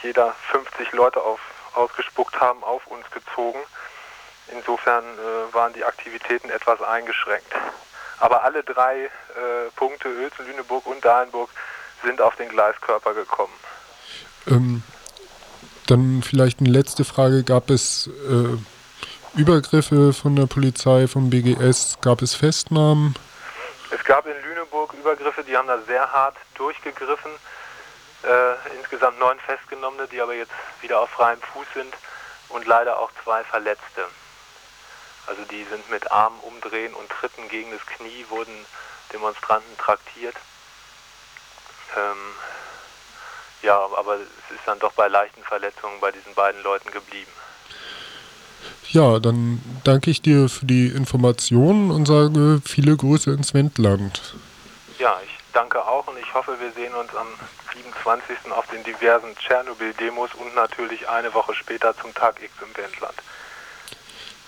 jeder 0.01 0.35
50 0.51 0.91
Leute 0.91 1.21
auf 1.21 1.39
ausgespuckt 1.75 2.39
haben, 2.39 2.63
auf 2.63 2.85
uns 2.87 3.09
gezogen. 3.11 3.59
Insofern 4.51 5.03
äh, 5.03 5.53
waren 5.53 5.73
die 5.73 5.83
Aktivitäten 5.83 6.49
etwas 6.49 6.81
eingeschränkt. 6.81 7.51
Aber 8.19 8.43
alle 8.43 8.63
drei 8.63 9.05
äh, 9.05 9.09
Punkte, 9.75 10.09
Uelzen, 10.09 10.45
Lüneburg 10.45 10.85
und 10.85 11.03
Dahlenburg, 11.03 11.49
sind 12.03 12.21
auf 12.21 12.35
den 12.35 12.49
Gleiskörper 12.49 13.13
gekommen. 13.13 13.53
Ähm, 14.47 14.83
dann 15.87 16.21
vielleicht 16.21 16.59
eine 16.59 16.69
letzte 16.69 17.05
Frage. 17.05 17.43
Gab 17.43 17.69
es 17.69 18.09
äh, 18.29 19.39
Übergriffe 19.39 20.13
von 20.13 20.35
der 20.35 20.47
Polizei, 20.47 21.07
vom 21.07 21.29
BGS? 21.29 21.99
Gab 22.01 22.21
es 22.21 22.35
Festnahmen? 22.35 23.15
Es 23.91 24.03
gab 24.03 24.25
in 24.25 24.33
Lüneburg 24.43 24.93
Übergriffe, 24.93 25.43
die 25.43 25.55
haben 25.55 25.67
da 25.67 25.79
sehr 25.87 26.11
hart 26.11 26.35
durchgegriffen. 26.55 27.31
Äh, 28.23 28.75
insgesamt 28.77 29.19
neun 29.19 29.37
Festgenommene, 29.39 30.07
die 30.07 30.21
aber 30.21 30.33
jetzt 30.33 30.53
wieder 30.81 31.01
auf 31.01 31.09
freiem 31.09 31.41
Fuß 31.41 31.67
sind 31.73 31.93
und 32.49 32.65
leider 32.65 32.99
auch 32.99 33.11
zwei 33.23 33.43
Verletzte. 33.43 34.05
Also 35.27 35.43
die 35.45 35.63
sind 35.65 35.89
mit 35.89 36.11
Armen 36.11 36.39
umdrehen 36.41 36.93
und 36.93 37.09
Tritten 37.09 37.47
gegen 37.49 37.71
das 37.71 37.85
Knie 37.85 38.25
wurden 38.29 38.65
Demonstranten 39.11 39.77
traktiert. 39.77 40.35
Ähm, 41.95 42.17
ja, 43.61 43.77
aber 43.77 44.15
es 44.15 44.55
ist 44.55 44.61
dann 44.65 44.79
doch 44.79 44.93
bei 44.93 45.07
leichten 45.07 45.43
Verletzungen 45.43 45.99
bei 45.99 46.11
diesen 46.11 46.33
beiden 46.33 46.61
Leuten 46.63 46.91
geblieben. 46.91 47.31
Ja, 48.89 49.19
dann 49.19 49.61
danke 49.83 50.11
ich 50.11 50.21
dir 50.21 50.49
für 50.49 50.65
die 50.65 50.87
Informationen 50.87 51.91
und 51.91 52.05
sage 52.05 52.61
viele 52.65 52.95
Grüße 52.95 53.31
ins 53.31 53.53
Wendland. 53.53 54.35
Ja, 54.99 55.19
ich 55.23 55.37
danke 55.53 55.83
auch 55.85 56.07
und 56.07 56.17
ich 56.17 56.33
hoffe, 56.33 56.57
wir 56.59 56.71
sehen 56.71 56.93
uns 56.93 57.13
am 57.15 57.27
27. 57.73 58.51
auf 58.51 58.67
den 58.67 58.83
diversen 58.83 59.35
Tschernobyl-Demos 59.37 60.33
und 60.35 60.55
natürlich 60.55 61.07
eine 61.09 61.33
Woche 61.33 61.53
später 61.55 61.95
zum 61.97 62.13
Tag 62.13 62.41
X 62.41 62.53
im 62.61 62.75
Wendland. 62.75 63.15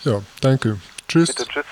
Ja, 0.03 0.21
danke. 0.41 0.79
Tschüss. 1.07 1.33
Bitte 1.33 1.47
tschüss. 1.47 1.65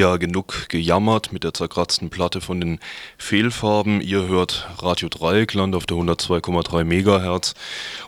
Ja, 0.00 0.16
genug 0.16 0.70
gejammert 0.70 1.30
mit 1.30 1.44
der 1.44 1.52
zerkratzten 1.52 2.08
Platte 2.08 2.40
von 2.40 2.58
den 2.58 2.80
Fehlfarben. 3.18 4.00
Ihr 4.00 4.26
hört 4.26 4.66
Radio 4.78 5.10
Dreieckland 5.10 5.74
auf 5.74 5.84
der 5.84 5.98
102,3 5.98 6.84
Megahertz 6.84 7.52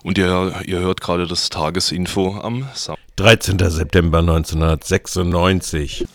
und 0.02 0.16
ihr, 0.16 0.62
ihr 0.64 0.78
hört 0.78 1.02
gerade 1.02 1.26
das 1.26 1.50
Tagesinfo 1.50 2.40
am 2.40 2.60
Samstag. 2.72 2.96
13. 3.16 3.58
September 3.68 4.20
1996. 4.20 6.06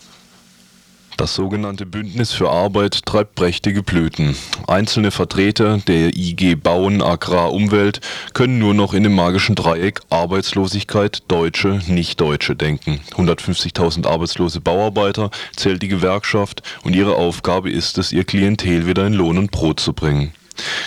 Das 1.18 1.34
sogenannte 1.34 1.84
Bündnis 1.84 2.32
für 2.32 2.48
Arbeit 2.48 3.04
treibt 3.04 3.34
prächtige 3.34 3.82
Blüten. 3.82 4.36
Einzelne 4.68 5.10
Vertreter 5.10 5.78
der 5.78 6.16
IG 6.16 6.54
Bauen, 6.54 7.02
Agrar, 7.02 7.52
Umwelt 7.52 8.00
können 8.34 8.60
nur 8.60 8.72
noch 8.72 8.94
in 8.94 9.02
dem 9.02 9.16
magischen 9.16 9.56
Dreieck 9.56 10.00
Arbeitslosigkeit, 10.10 11.24
Deutsche, 11.26 11.80
Nicht-Deutsche 11.88 12.54
denken. 12.54 13.00
150.000 13.16 14.06
arbeitslose 14.06 14.60
Bauarbeiter 14.60 15.32
zählt 15.56 15.82
die 15.82 15.88
Gewerkschaft 15.88 16.62
und 16.84 16.94
ihre 16.94 17.16
Aufgabe 17.16 17.68
ist 17.68 17.98
es, 17.98 18.12
ihr 18.12 18.22
Klientel 18.22 18.86
wieder 18.86 19.04
in 19.04 19.14
Lohn 19.14 19.38
und 19.38 19.50
Brot 19.50 19.80
zu 19.80 19.94
bringen. 19.94 20.32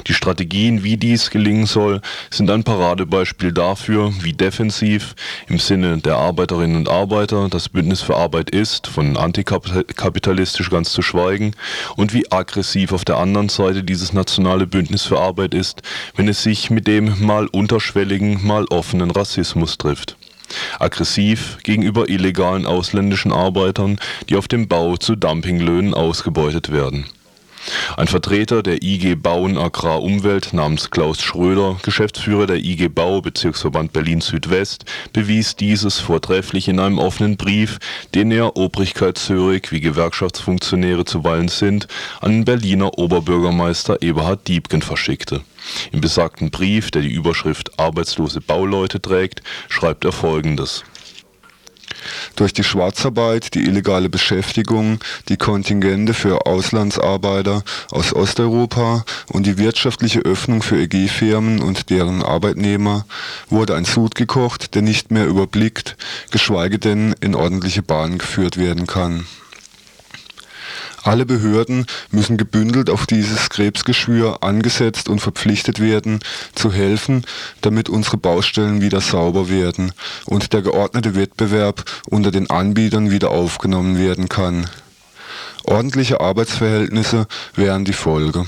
Die 0.08 0.14
Strategien, 0.14 0.84
wie 0.84 0.98
dies 0.98 1.30
gelingen 1.30 1.66
soll, 1.66 2.02
sind 2.30 2.50
ein 2.50 2.64
Paradebeispiel 2.64 3.52
dafür, 3.52 4.14
wie 4.22 4.34
defensiv 4.34 5.16
im 5.48 5.60
Sinne 5.60 5.98
der 5.98 6.16
Arbeiterinnen 6.16 6.78
und 6.78 6.90
Arbeiter 6.90 7.48
das 7.50 7.70
Bündnis 7.70 8.02
für 8.02 8.16
Arbeit 8.16 8.50
ist, 8.50 8.88
von 8.88 9.18
antikapitalistisch 9.18 10.70
ganz 10.70 10.92
zu 10.92 11.02
schweigen, 11.02 11.56
und 11.96 12.14
wie 12.14 12.32
aggressiv 12.32 12.92
auf 12.92 13.06
der 13.06 13.18
anderen 13.18 13.50
Seite 13.50 13.84
dieses 13.84 14.14
nationale 14.14 14.68
Bündnis 14.68 15.04
für 15.04 15.20
Arbeit 15.20 15.54
ist, 15.54 15.82
wenn 16.16 16.28
es 16.28 16.44
sich 16.44 16.70
mit 16.70 16.88
dem 16.88 17.26
mal 17.26 17.48
unterschwelligen, 17.48 18.46
mal 18.46 18.66
offenen 18.66 19.12
Rassismus 19.12 19.78
trifft 19.78 20.18
aggressiv 20.80 21.60
gegenüber 21.64 22.10
illegalen 22.10 22.66
ausländischen 22.66 23.32
Arbeitern, 23.32 24.00
die 24.30 24.36
auf 24.36 24.48
dem 24.48 24.68
Bau 24.68 24.98
zu 24.98 25.16
Dumpinglöhnen 25.16 25.94
ausgebeutet 25.94 26.72
werden. 26.72 27.06
Ein 27.98 28.08
Vertreter 28.08 28.64
der 28.64 28.82
IG 28.82 29.16
Bauen 29.16 29.58
Agrar 29.58 30.02
Umwelt 30.02 30.54
namens 30.54 30.90
Klaus 30.90 31.22
Schröder, 31.22 31.78
Geschäftsführer 31.84 32.48
der 32.48 32.58
IG 32.58 32.88
Bau 32.88 33.22
Bezirksverband 33.22 33.94
Berlin 33.94 34.22
Südwest, 34.22 34.86
bewies 35.14 35.56
dieses 35.56 36.00
vortrefflich 36.00 36.68
in 36.68 36.80
einem 36.80 37.00
offenen 37.00 37.38
Brief, 37.38 37.80
den 38.16 38.32
er 38.32 38.58
obrigkeitshörig 38.58 39.72
wie 39.72 39.82
Gewerkschaftsfunktionäre 39.82 41.06
zuweilen 41.06 41.50
sind, 41.50 41.88
an 42.22 42.32
den 42.32 42.46
Berliner 42.46 42.98
Oberbürgermeister 42.98 44.02
Eberhard 44.02 44.48
Diebken 44.48 44.82
verschickte. 44.82 45.42
Im 45.92 46.02
besagten 46.02 46.50
Brief, 46.50 46.92
der 46.92 47.04
die 47.04 47.14
Überschrift 47.14 47.80
Arbeitslose 47.80 48.42
Bauleute 48.42 49.02
trägt, 49.02 49.44
schreibt 49.70 50.06
er 50.06 50.12
folgendes 50.12 50.84
durch 52.36 52.54
die 52.54 52.64
Schwarzarbeit, 52.64 53.54
die 53.54 53.64
illegale 53.64 54.10
Beschäftigung, 54.10 55.00
die 55.30 55.38
Kontingente 55.38 56.14
für 56.14 56.46
Auslandsarbeiter 56.46 57.64
aus 57.92 58.14
Osteuropa 58.14 59.06
und 59.28 59.46
die 59.46 59.58
wirtschaftliche 59.58 60.20
Öffnung 60.20 60.62
für 60.62 60.78
EG-Firmen 60.82 61.62
und 61.62 61.90
deren 61.90 62.24
Arbeitnehmer 62.24 63.06
wurde 63.50 63.76
ein 63.76 63.86
Sud 63.86 64.16
gekocht, 64.16 64.76
der 64.76 64.82
nicht 64.82 65.12
mehr 65.12 65.28
überblickt, 65.28 65.98
geschweige 66.32 66.80
denn 66.80 67.16
in 67.22 67.36
ordentliche 67.36 67.84
Bahnen 67.84 68.18
geführt 68.18 68.58
werden 68.58 68.88
kann. 68.88 69.26
Alle 71.04 71.26
Behörden 71.26 71.88
müssen 72.12 72.38
gebündelt 72.38 72.90
auf 72.90 73.08
dieses 73.08 73.50
Krebsgeschwür 73.50 74.44
angesetzt 74.44 75.10
und 75.10 75.20
verpflichtet 75.20 75.80
werden, 75.80 76.20
zu 76.54 76.72
helfen, 76.72 77.26
damit 77.62 77.90
unsere 77.90 78.18
Baustellen 78.18 78.82
wieder 78.82 79.02
sauber 79.02 79.50
werden 79.50 79.94
und 80.26 80.54
der 80.54 80.62
geordnete 80.62 81.16
Wettbewerb 81.16 81.86
unter 82.08 82.30
den 82.30 82.50
Anbietern 82.50 83.10
wieder 83.10 83.32
aufgenommen 83.32 83.98
werden 83.98 84.30
kann. 84.30 84.70
Ordentliche 85.64 86.22
Arbeitsverhältnisse 86.22 87.28
wären 87.56 87.86
die 87.86 87.94
Folge. 87.94 88.46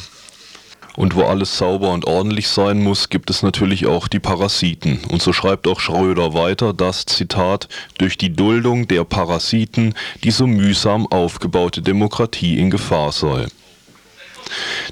Und 0.96 1.16
wo 1.16 1.24
alles 1.24 1.58
sauber 1.58 1.92
und 1.92 2.06
ordentlich 2.06 2.48
sein 2.48 2.84
muss, 2.84 3.10
gibt 3.10 3.30
es 3.30 3.42
natürlich 3.42 3.88
auch 3.88 4.08
die 4.08 4.20
Parasiten. 4.20 5.00
Und 5.10 5.22
so 5.22 5.34
schreibt 5.34 5.68
auch 5.68 5.80
Schröder 5.80 6.34
weiter, 6.34 6.74
dass, 6.74 7.06
Zitat, 7.06 7.68
durch 7.98 8.18
die 8.18 8.34
Duldung 8.34 8.88
der 8.88 9.04
Parasiten 9.04 9.96
die 10.24 10.32
so 10.32 10.46
mühsam 10.46 11.08
aufgebaute 11.08 11.82
Demokratie 11.82 12.60
in 12.60 12.70
Gefahr 12.70 13.12
sei. 13.12 13.48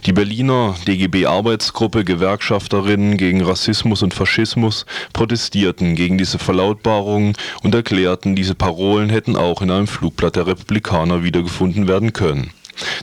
Die 0.06 0.14
Berliner 0.14 0.76
DGB-Arbeitsgruppe 0.88 2.04
Gewerkschafterinnen 2.04 3.18
gegen 3.18 3.43
Rassismus 3.43 4.02
und 4.02 4.14
Faschismus 4.14 4.86
protestierten 5.14 5.95
gegen 5.95 6.18
diese 6.18 6.39
Verlautbarungen 6.39 7.34
und 7.62 7.76
erklärten, 7.76 8.36
diese 8.36 8.56
Parolen 8.56 9.10
hätten 9.10 9.36
auch 9.36 9.62
in 9.62 9.70
einem 9.70 9.88
Flugblatt 9.88 10.36
der 10.36 10.47
Republikaner 10.47 11.24
wiedergefunden 11.24 11.88
werden 11.88 12.14
können. 12.14 12.52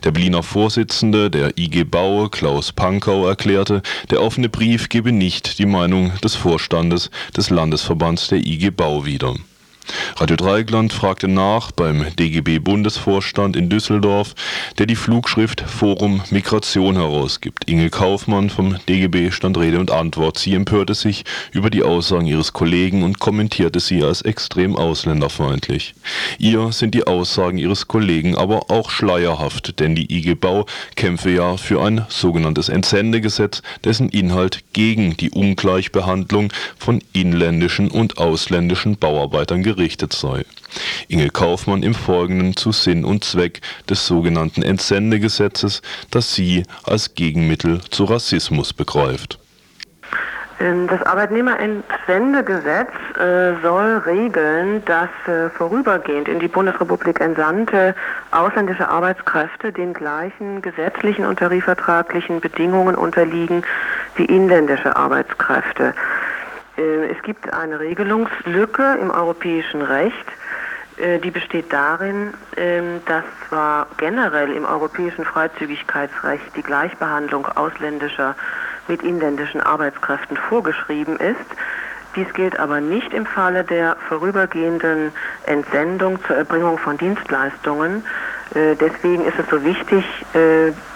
Der 0.04 0.10
Berliner 0.10 0.42
Vorsitzende 0.42 1.30
der 1.30 1.58
IG 1.58 1.84
Bau, 1.84 2.28
Klaus 2.28 2.72
Pankau, 2.72 3.26
erklärte, 3.26 3.82
der 4.10 4.22
offene 4.22 4.48
Brief 4.48 4.88
gebe 4.88 5.12
nicht 5.12 5.58
die 5.58 5.66
Meinung 5.66 6.12
des 6.22 6.34
Vorstandes 6.34 7.10
des 7.36 7.50
Landesverbands 7.50 8.28
der 8.28 8.38
IG 8.38 8.70
Bau 8.70 9.04
wieder 9.04 9.34
Radio 10.16 10.36
Dreieckland 10.36 10.92
fragte 10.92 11.28
nach 11.28 11.72
beim 11.72 12.06
DGB-Bundesvorstand 12.18 13.56
in 13.56 13.68
Düsseldorf, 13.68 14.34
der 14.78 14.86
die 14.86 14.96
Flugschrift 14.96 15.60
Forum 15.60 16.22
Migration 16.30 16.96
herausgibt. 16.96 17.68
Inge 17.68 17.90
Kaufmann 17.90 18.50
vom 18.50 18.76
DGB 18.88 19.30
stand 19.30 19.56
Rede 19.56 19.78
und 19.78 19.90
Antwort. 19.90 20.38
Sie 20.38 20.54
empörte 20.54 20.94
sich 20.94 21.24
über 21.52 21.70
die 21.70 21.82
Aussagen 21.82 22.26
ihres 22.26 22.52
Kollegen 22.52 23.02
und 23.02 23.18
kommentierte 23.18 23.80
sie 23.80 24.02
als 24.02 24.22
extrem 24.22 24.76
ausländerfeindlich. 24.76 25.94
Ihr 26.38 26.72
sind 26.72 26.94
die 26.94 27.06
Aussagen 27.06 27.58
ihres 27.58 27.88
Kollegen 27.88 28.36
aber 28.36 28.70
auch 28.70 28.90
schleierhaft, 28.90 29.80
denn 29.80 29.94
die 29.94 30.12
IG 30.14 30.34
Bau 30.34 30.66
kämpfe 30.96 31.30
ja 31.30 31.56
für 31.56 31.80
ein 31.82 32.04
sogenanntes 32.08 32.68
Entsendegesetz, 32.68 33.62
dessen 33.84 34.08
Inhalt 34.08 34.64
gegen 34.72 35.16
die 35.16 35.30
Ungleichbehandlung 35.30 36.52
von 36.78 37.02
inländischen 37.12 37.90
und 37.90 38.18
ausländischen 38.18 38.96
Bauarbeitern 38.96 39.62
gerichtet 39.62 39.77
gerichtet 39.78 40.12
sei. 40.12 40.44
Inge 41.06 41.30
Kaufmann 41.30 41.84
im 41.84 41.94
Folgenden 41.94 42.56
zu 42.56 42.72
Sinn 42.72 43.04
und 43.04 43.24
Zweck 43.24 43.60
des 43.88 44.06
sogenannten 44.06 44.62
Entsendegesetzes, 44.62 45.82
das 46.10 46.34
sie 46.34 46.64
als 46.84 47.14
Gegenmittel 47.14 47.80
zu 47.82 48.04
Rassismus 48.04 48.72
begreift. 48.72 49.38
Ähm, 50.60 50.88
das 50.88 51.00
Arbeitnehmerentsendegesetz 51.04 52.88
äh, 53.16 53.52
soll 53.62 53.98
regeln, 53.98 54.84
dass 54.84 55.10
äh, 55.28 55.48
vorübergehend 55.50 56.26
in 56.26 56.40
die 56.40 56.48
Bundesrepublik 56.48 57.20
entsandte 57.20 57.94
ausländische 58.32 58.88
Arbeitskräfte 58.88 59.70
den 59.70 59.94
gleichen 59.94 60.60
gesetzlichen 60.60 61.24
und 61.24 61.38
tarifvertraglichen 61.38 62.40
Bedingungen 62.40 62.96
unterliegen 62.96 63.62
wie 64.16 64.24
inländische 64.24 64.96
Arbeitskräfte. 64.96 65.94
Äh, 66.78 67.10
es 67.10 67.22
gibt 67.22 67.52
eine 67.52 67.80
Regelungslücke 67.80 68.98
im 69.00 69.10
europäischen 69.10 69.82
Recht, 69.82 70.14
äh, 70.96 71.18
die 71.18 71.30
besteht 71.30 71.72
darin, 71.72 72.34
ähm, 72.56 73.00
dass 73.06 73.24
zwar 73.48 73.88
generell 73.98 74.52
im 74.52 74.64
europäischen 74.64 75.24
Freizügigkeitsrecht 75.24 76.56
die 76.56 76.62
Gleichbehandlung 76.62 77.46
ausländischer 77.46 78.34
mit 78.86 79.02
inländischen 79.02 79.60
Arbeitskräften 79.60 80.36
vorgeschrieben 80.36 81.16
ist, 81.18 81.44
dies 82.16 82.32
gilt 82.32 82.58
aber 82.58 82.80
nicht 82.80 83.12
im 83.12 83.26
Falle 83.26 83.64
der 83.64 83.96
vorübergehenden 84.08 85.12
Entsendung 85.44 86.18
zur 86.24 86.36
Erbringung 86.36 86.78
von 86.78 86.96
Dienstleistungen. 86.96 88.02
Äh, 88.54 88.76
deswegen 88.76 89.24
ist 89.24 89.38
es 89.38 89.48
so 89.50 89.62
wichtig, 89.64 90.04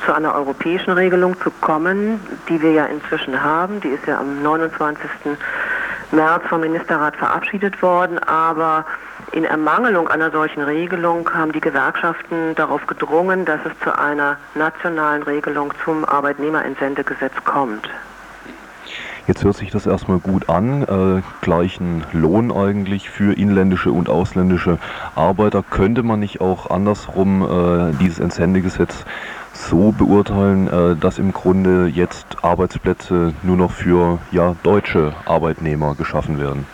zu 0.05 0.15
einer 0.15 0.35
europäischen 0.35 0.91
Regelung 0.91 1.41
zu 1.41 1.51
kommen, 1.51 2.21
die 2.49 2.61
wir 2.61 2.73
ja 2.73 2.85
inzwischen 2.87 3.43
haben. 3.43 3.81
Die 3.81 3.89
ist 3.89 4.07
ja 4.07 4.19
am 4.19 4.43
29. 4.43 5.09
März 6.13 6.43
vom 6.49 6.61
Ministerrat 6.61 7.17
verabschiedet 7.17 7.81
worden, 7.83 8.19
aber 8.19 8.85
in 9.33 9.45
Ermangelung 9.45 10.09
einer 10.09 10.31
solchen 10.31 10.63
Regelung 10.63 11.29
haben 11.33 11.53
die 11.53 11.61
Gewerkschaften 11.61 12.55
darauf 12.55 12.87
gedrungen, 12.87 13.47
dass 13.47 13.61
es 13.65 13.73
zu 13.83 13.99
einer 13.99 14.37
nationalen 14.55 15.23
Regelung 15.23 15.73
zum 15.85 16.05
Arbeitnehmerentsendegesetz 16.05 17.33
kommt. 17.45 17.89
Jetzt 19.29 19.45
hört 19.45 19.57
sich 19.57 19.71
das 19.71 19.87
erstmal 19.87 20.19
gut 20.19 20.49
an, 20.49 20.83
äh, 20.83 21.23
gleichen 21.43 22.05
Lohn 22.13 22.51
eigentlich 22.51 23.09
für 23.09 23.37
inländische 23.37 23.93
und 23.93 24.09
ausländische 24.09 24.79
Arbeiter. 25.15 25.63
Könnte 25.63 26.03
man 26.03 26.19
nicht 26.19 26.41
auch 26.41 26.71
andersrum 26.71 27.43
äh, 27.43 27.93
dieses 28.01 28.19
Entsendegesetz 28.19 29.05
so 29.53 29.93
beurteilen, 29.93 30.67
äh, 30.67 30.97
dass 30.97 31.21
im 31.21 31.33
Grunde 31.33 31.87
jetzt 31.87 32.27
Arbeitsplätze 32.43 33.33
nur 33.45 33.57
noch 33.57 33.71
für 33.71 34.19
ja, 34.33 34.57
deutsche 34.65 35.13
Arbeitnehmer 35.25 35.95
geschaffen 35.95 36.41
werden? 36.41 36.67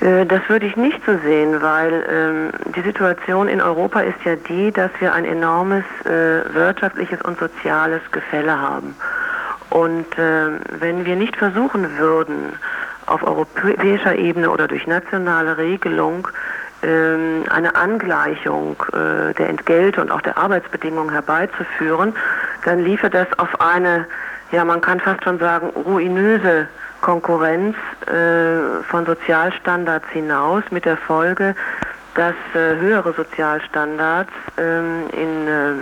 Äh, 0.00 0.26
das 0.26 0.42
würde 0.48 0.66
ich 0.66 0.76
nicht 0.76 1.00
so 1.06 1.16
sehen, 1.24 1.62
weil 1.62 2.04
ähm, 2.10 2.72
die 2.76 2.82
Situation 2.82 3.48
in 3.48 3.62
Europa 3.62 4.00
ist 4.00 4.22
ja 4.24 4.36
die, 4.36 4.70
dass 4.72 4.90
wir 5.00 5.12
ein 5.14 5.24
enormes 5.24 5.84
äh, 6.04 6.54
wirtschaftliches 6.54 7.22
und 7.22 7.38
soziales 7.38 8.02
Gefälle 8.12 8.60
haben. 8.60 8.94
Und 9.70 10.18
äh, 10.18 10.48
wenn 10.80 11.04
wir 11.04 11.16
nicht 11.16 11.36
versuchen 11.36 11.98
würden, 11.98 12.54
auf 13.06 13.22
europäischer 13.22 14.16
Ebene 14.16 14.50
oder 14.50 14.68
durch 14.68 14.86
nationale 14.86 15.56
Regelung 15.56 16.28
ähm, 16.82 17.44
eine 17.48 17.74
Angleichung 17.74 18.76
äh, 18.92 19.34
der 19.34 19.48
Entgelte 19.48 20.00
und 20.00 20.10
auch 20.10 20.20
der 20.20 20.38
Arbeitsbedingungen 20.38 21.10
herbeizuführen, 21.10 22.14
dann 22.64 22.84
liefe 22.84 23.10
das 23.10 23.26
auf 23.38 23.60
eine, 23.60 24.06
ja 24.52 24.64
man 24.64 24.80
kann 24.80 25.00
fast 25.00 25.24
schon 25.24 25.38
sagen, 25.38 25.70
ruinöse 25.70 26.68
Konkurrenz 27.00 27.76
äh, 28.06 28.82
von 28.84 29.06
Sozialstandards 29.06 30.08
hinaus 30.10 30.62
mit 30.70 30.84
der 30.84 30.96
Folge, 30.96 31.54
dass 32.14 32.34
äh, 32.54 32.76
höhere 32.76 33.12
Sozialstandards 33.12 34.32
ähm, 34.56 35.08
in 35.12 35.46
ähm, 35.46 35.78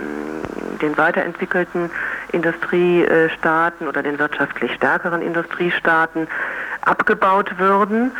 den 0.81 0.97
weiterentwickelten 0.97 1.89
Industriestaaten 2.31 3.87
oder 3.87 4.03
den 4.03 4.19
wirtschaftlich 4.19 4.73
stärkeren 4.73 5.21
Industriestaaten 5.21 6.27
abgebaut 6.81 7.57
würden 7.57 8.11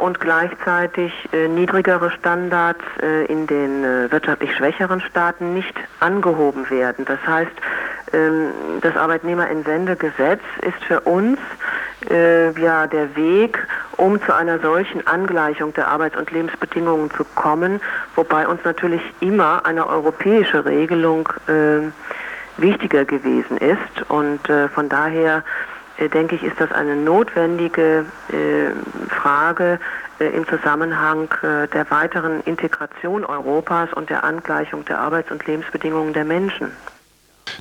und 0.00 0.20
gleichzeitig 0.20 1.12
äh, 1.32 1.48
niedrigere 1.48 2.10
Standards 2.10 2.84
äh, 3.02 3.24
in 3.24 3.46
den 3.46 3.84
äh, 3.84 4.12
wirtschaftlich 4.12 4.54
schwächeren 4.54 5.00
Staaten 5.00 5.54
nicht 5.54 5.74
angehoben 6.00 6.68
werden. 6.70 7.04
Das 7.04 7.18
heißt, 7.26 7.50
ähm, 8.12 8.50
das 8.82 8.96
Arbeitnehmerentsendegesetz 8.96 10.40
ist 10.60 10.84
für 10.84 11.00
uns 11.00 11.38
äh, 12.10 12.52
ja 12.60 12.86
der 12.86 13.16
Weg, 13.16 13.58
um 13.96 14.22
zu 14.22 14.34
einer 14.34 14.58
solchen 14.60 15.06
Angleichung 15.06 15.72
der 15.74 15.88
Arbeits- 15.88 16.16
und 16.16 16.30
Lebensbedingungen 16.30 17.10
zu 17.10 17.24
kommen, 17.24 17.80
wobei 18.14 18.46
uns 18.46 18.62
natürlich 18.64 19.02
immer 19.20 19.64
eine 19.64 19.86
europäische 19.86 20.64
Regelung 20.64 21.28
äh, 21.48 21.90
wichtiger 22.58 23.04
gewesen 23.04 23.56
ist 23.58 24.08
und 24.08 24.48
äh, 24.48 24.68
von 24.68 24.88
daher 24.88 25.38
äh, 25.38 25.42
denke 25.98 26.34
ich, 26.34 26.42
ist 26.42 26.60
das 26.60 26.72
eine 26.72 26.96
notwendige 26.96 28.04
äh, 28.30 29.08
Frage 29.08 29.78
äh, 30.18 30.28
im 30.28 30.46
Zusammenhang 30.46 31.28
äh, 31.42 31.68
der 31.68 31.90
weiteren 31.90 32.40
Integration 32.42 33.24
Europas 33.24 33.92
und 33.92 34.10
der 34.10 34.24
Angleichung 34.24 34.84
der 34.84 34.98
Arbeits- 35.00 35.30
und 35.30 35.46
Lebensbedingungen 35.46 36.12
der 36.12 36.24
Menschen. 36.24 36.72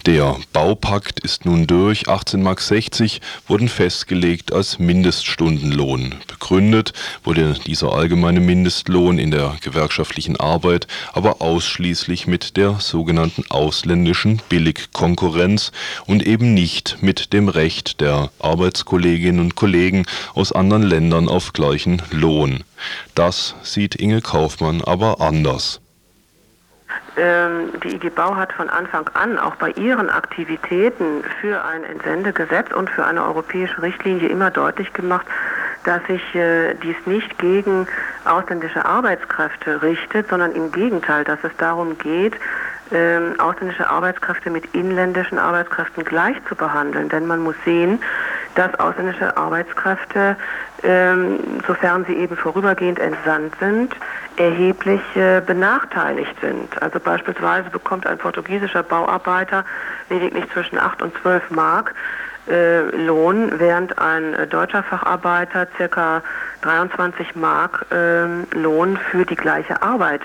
Der 0.06 0.38
Baupakt 0.54 1.20
ist 1.22 1.46
nun 1.46 1.68
durch. 1.68 2.08
18,60 2.08 2.40
Mark 2.40 3.22
wurden 3.48 3.70
festgelegt 3.70 4.54
als 4.54 4.78
Mindeststundenlohn. 4.78 6.16
Begründet 6.28 6.94
wurde 7.24 7.56
dieser 7.66 7.94
allgemeine 7.94 8.40
Mindestlohn 8.40 9.18
in 9.18 9.32
der 9.32 9.56
gewerkschaftlichen 9.62 10.38
Arbeit 10.38 10.88
aber 11.14 11.42
ausschließlich 11.42 12.28
mit 12.28 12.58
der 12.58 12.80
sogenannten 12.80 13.44
ausländischen 13.50 14.42
Billigkonkurrenz 14.50 15.72
und 16.06 16.26
eben 16.26 16.54
nicht 16.54 16.98
mit 17.02 17.34
dem 17.34 17.50
Recht 17.50 18.02
der 18.02 18.30
Arbeitskolleginnen 18.40 19.42
und 19.42 19.56
Kollegen 19.56 20.06
aus 20.34 20.52
anderen 20.52 20.84
Ländern 20.84 21.28
auf 21.30 21.54
gleichen 21.54 22.02
Lohn. 22.12 22.64
Das 23.16 23.56
sieht 23.64 23.96
Inge 23.96 24.22
Kaufmann 24.22 24.82
aber 24.82 25.22
anders. 25.22 25.82
Ähm, 27.18 27.72
die 27.84 27.96
IG 27.96 28.10
Bau 28.10 28.36
hat 28.36 28.52
von 28.54 28.70
Anfang 28.70 29.10
an 29.14 29.40
auch 29.40 29.56
bei 29.56 29.72
ihren 29.72 30.10
Aktivitäten 30.10 31.24
für 31.42 31.64
ein 31.64 31.84
Entsendegesetz 31.84 32.72
und 32.74 32.90
für 32.90 33.06
eine 33.06 33.24
europäische 33.24 33.82
Richtlinie 33.82 34.28
immer 34.28 34.52
deutlich 34.52 34.92
gemacht, 34.94 35.26
dass 35.86 36.04
sich 36.08 36.36
äh, 36.36 36.74
dies 36.76 36.96
nicht 37.06 37.38
gegen 37.38 37.88
ausländische 38.26 38.86
Arbeitskräfte 38.86 39.82
richtet, 39.82 40.30
sondern 40.30 40.52
im 40.52 40.72
Gegenteil, 40.72 41.24
dass 41.24 41.40
es 41.44 41.56
darum 41.58 41.98
geht, 41.98 42.34
ähm, 42.92 43.40
ausländische 43.40 43.90
Arbeitskräfte 43.90 44.50
mit 44.50 44.76
inländischen 44.76 45.40
Arbeitskräften 45.40 46.04
gleich 46.04 46.36
zu 46.48 46.56
behandeln. 46.56 47.10
Denn 47.10 47.26
man 47.26 47.40
muss 47.40 47.56
sehen, 47.66 48.00
dass 48.56 48.78
ausländische 48.80 49.36
Arbeitskräfte, 49.38 50.36
sofern 51.66 52.06
sie 52.06 52.14
eben 52.14 52.38
vorübergehend 52.38 53.00
entsandt 53.00 53.56
sind, 53.60 53.96
erheblich 54.38 55.02
äh, 55.16 55.42
benachteiligt 55.42 56.36
sind. 56.42 56.82
Also 56.82 57.00
beispielsweise 57.00 57.70
bekommt 57.70 58.06
ein 58.06 58.18
portugiesischer 58.18 58.84
Bauarbeiter 58.84 59.66
lediglich 60.10 60.46
zwischen 60.52 60.78
8 60.78 61.02
und 61.02 61.14
12 61.22 61.52
Mark 61.52 61.96
äh, 62.48 62.82
Lohn, 62.96 63.54
während 63.60 63.98
ein 63.98 64.34
äh, 64.36 64.46
deutscher 64.46 64.84
Facharbeiter 64.84 65.68
circa 65.78 66.22
23 66.62 67.36
Mark 67.36 67.88
äh, 67.92 68.26
Lohn 68.56 68.98
für 68.98 69.26
die 69.26 69.36
gleiche 69.36 69.82
Arbeit 69.82 70.22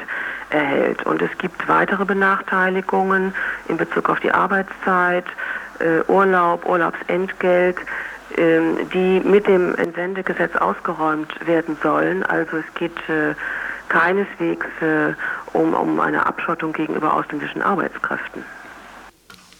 erhält. 0.51 1.05
Und 1.07 1.23
es 1.23 1.31
gibt 1.39 1.67
weitere 1.67 2.05
Benachteiligungen 2.05 3.35
in 3.69 3.77
Bezug 3.77 4.11
auf 4.11 4.21
die 4.21 4.33
Arbeitszeit, 4.33 5.25
Urlaub, 6.09 6.67
Urlaubsentgelt, 6.67 7.79
ähm, 7.79 7.87
die 8.37 9.21
mit 9.21 9.47
dem 9.47 9.75
Entsendegesetz 9.75 10.57
ausgeräumt 10.57 11.47
werden 11.47 11.77
sollen. 11.83 12.23
Also 12.25 12.59
es 12.59 12.75
geht 12.75 12.97
äh, 13.09 13.35
keineswegs 13.89 14.67
äh, 14.81 15.15
um, 15.53 15.75
um 15.75 16.01
eine 16.01 16.27
Abschottung 16.27 16.73
gegenüber 16.73 17.15
ausländischen 17.15 17.63
Arbeitskräften. 17.63 18.45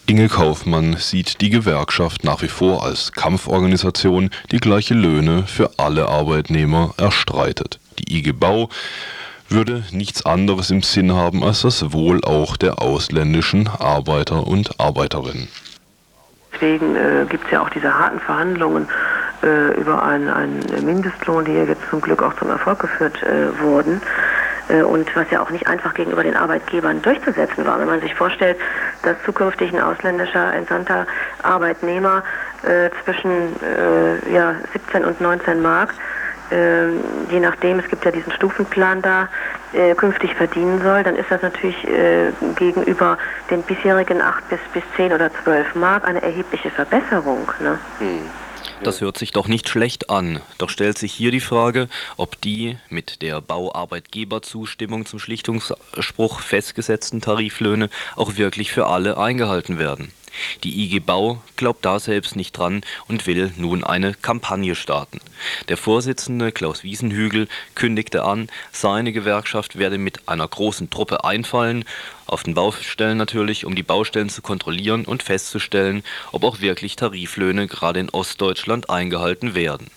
Inge 0.07 0.27
Kaufmann 0.27 0.97
sieht 0.97 1.41
die 1.41 1.49
Gewerkschaft 1.49 2.23
nach 2.23 2.41
wie 2.41 2.47
vor 2.47 2.83
als 2.83 3.11
Kampforganisation, 3.13 4.29
die 4.51 4.59
gleiche 4.59 4.93
Löhne 4.93 5.43
für 5.47 5.71
alle 5.77 6.09
Arbeitnehmer 6.09 6.93
erstreitet. 6.97 7.79
Die 7.99 8.17
IG 8.17 8.33
Bau 8.33 8.69
würde 9.47 9.83
nichts 9.91 10.25
anderes 10.25 10.71
im 10.71 10.81
Sinn 10.81 11.13
haben 11.13 11.43
als 11.43 11.61
das 11.61 11.93
Wohl 11.93 12.23
auch 12.23 12.57
der 12.57 12.81
ausländischen 12.81 13.67
Arbeiter 13.67 14.47
und 14.47 14.79
Arbeiterinnen. 14.79 15.47
Deswegen 16.61 16.95
äh, 16.95 17.25
gibt 17.27 17.45
es 17.45 17.51
ja 17.51 17.61
auch 17.61 17.69
diese 17.69 17.97
harten 17.97 18.19
Verhandlungen 18.19 18.87
äh, 19.41 19.73
über 19.79 20.03
einen, 20.03 20.29
einen 20.29 20.59
Mindestlohn, 20.85 21.43
die 21.43 21.53
ja 21.53 21.63
jetzt 21.63 21.81
zum 21.89 22.01
Glück 22.01 22.21
auch 22.21 22.35
zum 22.35 22.51
Erfolg 22.51 22.79
geführt 22.79 23.23
äh, 23.23 23.59
wurden. 23.59 23.99
Äh, 24.69 24.83
und 24.83 25.13
was 25.15 25.29
ja 25.31 25.41
auch 25.41 25.49
nicht 25.49 25.65
einfach 25.65 25.95
gegenüber 25.95 26.21
den 26.21 26.35
Arbeitgebern 26.35 27.01
durchzusetzen 27.01 27.65
war. 27.65 27.79
Wenn 27.79 27.87
man 27.87 28.01
sich 28.01 28.13
vorstellt, 28.13 28.57
dass 29.01 29.15
zukünftig 29.25 29.73
ein 29.73 29.81
ausländischer 29.81 30.53
entsandter 30.53 31.07
Arbeitnehmer 31.41 32.23
äh, 32.61 32.91
zwischen 33.03 33.31
äh, 33.31 34.31
ja, 34.31 34.53
17 34.73 35.03
und 35.03 35.19
19 35.19 35.63
Mark 35.63 35.95
äh, 36.51 36.89
je 37.29 37.39
nachdem, 37.39 37.79
es 37.79 37.87
gibt 37.87 38.03
ja 38.03 38.11
diesen 38.11 38.31
Stufenplan 38.33 39.01
da, 39.01 39.29
äh, 39.73 39.95
künftig 39.95 40.35
verdienen 40.35 40.81
soll, 40.81 41.03
dann 41.03 41.15
ist 41.15 41.29
das 41.29 41.41
natürlich 41.41 41.87
äh, 41.87 42.31
gegenüber 42.55 43.17
den 43.49 43.63
bisherigen 43.63 44.21
8 44.21 44.49
bis, 44.49 44.59
bis 44.73 44.83
10 44.95 45.13
oder 45.13 45.31
12 45.43 45.75
Mark 45.75 46.05
eine 46.05 46.21
erhebliche 46.21 46.69
Verbesserung. 46.69 47.51
Ne? 47.61 47.79
Das 48.83 48.99
hört 48.99 49.17
sich 49.17 49.31
doch 49.31 49.47
nicht 49.47 49.69
schlecht 49.69 50.09
an. 50.09 50.41
Doch 50.57 50.69
stellt 50.69 50.97
sich 50.97 51.13
hier 51.13 51.31
die 51.31 51.39
Frage, 51.39 51.87
ob 52.17 52.41
die 52.41 52.77
mit 52.89 53.21
der 53.21 53.39
Bauarbeitgeberzustimmung 53.39 55.05
zum 55.05 55.19
Schlichtungsspruch 55.19 56.39
festgesetzten 56.39 57.21
Tariflöhne 57.21 57.89
auch 58.15 58.37
wirklich 58.37 58.71
für 58.71 58.87
alle 58.87 59.17
eingehalten 59.17 59.77
werden. 59.77 60.11
Die 60.63 60.83
IG 60.83 60.99
Bau 60.99 61.41
glaubt 61.55 61.85
da 61.85 61.99
selbst 61.99 62.35
nicht 62.35 62.57
dran 62.57 62.81
und 63.07 63.27
will 63.27 63.51
nun 63.57 63.83
eine 63.83 64.13
Kampagne 64.13 64.75
starten. 64.75 65.19
Der 65.69 65.77
Vorsitzende 65.77 66.51
Klaus 66.51 66.83
Wiesenhügel 66.83 67.47
kündigte 67.75 68.23
an, 68.23 68.47
seine 68.71 69.11
Gewerkschaft 69.11 69.77
werde 69.77 69.97
mit 69.97 70.27
einer 70.27 70.47
großen 70.47 70.89
Truppe 70.89 71.23
einfallen, 71.23 71.85
auf 72.27 72.43
den 72.43 72.53
Baustellen 72.53 73.17
natürlich, 73.17 73.65
um 73.65 73.75
die 73.75 73.83
Baustellen 73.83 74.29
zu 74.29 74.41
kontrollieren 74.41 75.05
und 75.05 75.23
festzustellen, 75.23 76.03
ob 76.31 76.43
auch 76.43 76.61
wirklich 76.61 76.95
Tariflöhne 76.95 77.67
gerade 77.67 77.99
in 77.99 78.09
Ostdeutschland 78.09 78.89
eingehalten 78.89 79.53
werden. 79.53 79.87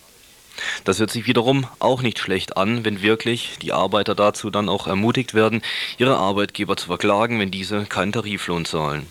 Das 0.83 0.99
hört 0.99 1.11
sich 1.11 1.27
wiederum 1.27 1.67
auch 1.79 2.01
nicht 2.01 2.19
schlecht 2.19 2.57
an, 2.57 2.85
wenn 2.85 3.01
wirklich 3.01 3.57
die 3.61 3.73
Arbeiter 3.73 4.15
dazu 4.15 4.49
dann 4.49 4.69
auch 4.69 4.87
ermutigt 4.87 5.33
werden, 5.33 5.61
ihre 5.97 6.17
Arbeitgeber 6.17 6.77
zu 6.77 6.87
verklagen, 6.87 7.39
wenn 7.39 7.51
diese 7.51 7.85
keinen 7.85 8.13
Tariflohn 8.13 8.65
zahlen. 8.65 9.07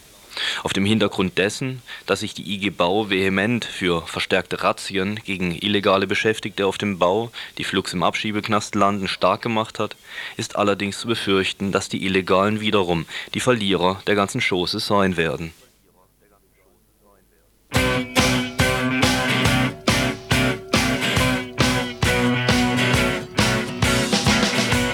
Auf 0.63 0.73
dem 0.73 0.85
Hintergrund 0.85 1.39
dessen, 1.39 1.83
dass 2.07 2.21
sich 2.21 2.35
die 2.35 2.55
IG 2.55 2.71
Bau 2.71 3.11
vehement 3.11 3.65
für 3.65 4.07
verstärkte 4.07 4.63
Razzien 4.63 5.17
gegen 5.25 5.53
illegale 5.53 6.07
Beschäftigte 6.07 6.67
auf 6.67 6.79
dem 6.79 6.99
Bau, 6.99 7.31
die 7.59 7.65
flugs 7.65 7.93
im 7.93 8.03
Abschiebeknast 8.03 8.75
landen, 8.75 9.09
stark 9.09 9.43
gemacht 9.43 9.79
hat, 9.79 9.97
ist 10.37 10.57
allerdings 10.57 10.99
zu 10.99 11.07
befürchten, 11.07 11.73
dass 11.73 11.89
die 11.89 12.05
Illegalen 12.05 12.61
wiederum 12.61 13.07
die 13.35 13.41
Verlierer 13.41 14.03
der 14.07 14.15
ganzen 14.15 14.41
Chose 14.41 14.81
sein 14.81 15.17
werden. 15.17 15.53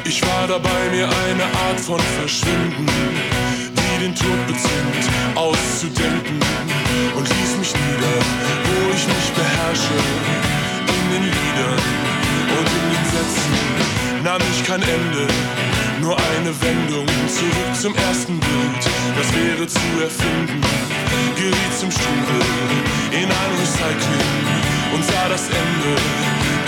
Ich 0.04 0.26
war 0.26 0.48
dabei, 0.48 0.90
mir 0.90 1.08
eine 1.08 1.44
Art 1.44 1.80
von 1.80 2.00
Verschwinden, 2.00 2.86
den 4.00 4.14
Tod 4.14 4.46
bezwingt, 4.46 5.04
auszudenken 5.34 6.40
und 7.16 7.28
ließ 7.28 7.52
mich 7.58 7.74
nieder, 7.74 8.16
wo 8.64 8.94
ich 8.96 9.06
mich 9.06 9.28
beherrsche, 9.36 9.98
in 10.88 11.04
den 11.12 11.24
Liedern 11.24 11.80
und 12.56 12.66
in 12.78 12.84
den 12.96 13.04
Sätzen 13.12 14.24
nahm 14.24 14.40
ich 14.50 14.64
kein 14.64 14.80
Ende, 14.80 15.26
nur 16.00 16.16
eine 16.16 16.52
Wendung 16.62 17.06
zurück 17.28 17.72
zum 17.74 17.94
ersten 18.08 18.40
Bild, 18.40 18.82
das 19.18 19.28
wäre 19.36 19.66
zu 19.66 19.86
erfinden, 20.00 20.62
geriet 21.36 21.74
zum 21.78 21.90
Strudel 21.90 22.40
in 23.12 23.28
ein 23.28 23.52
Recycling 23.60 24.48
und 24.94 25.04
sah 25.04 25.28
das 25.28 25.44
Ende 25.44 25.92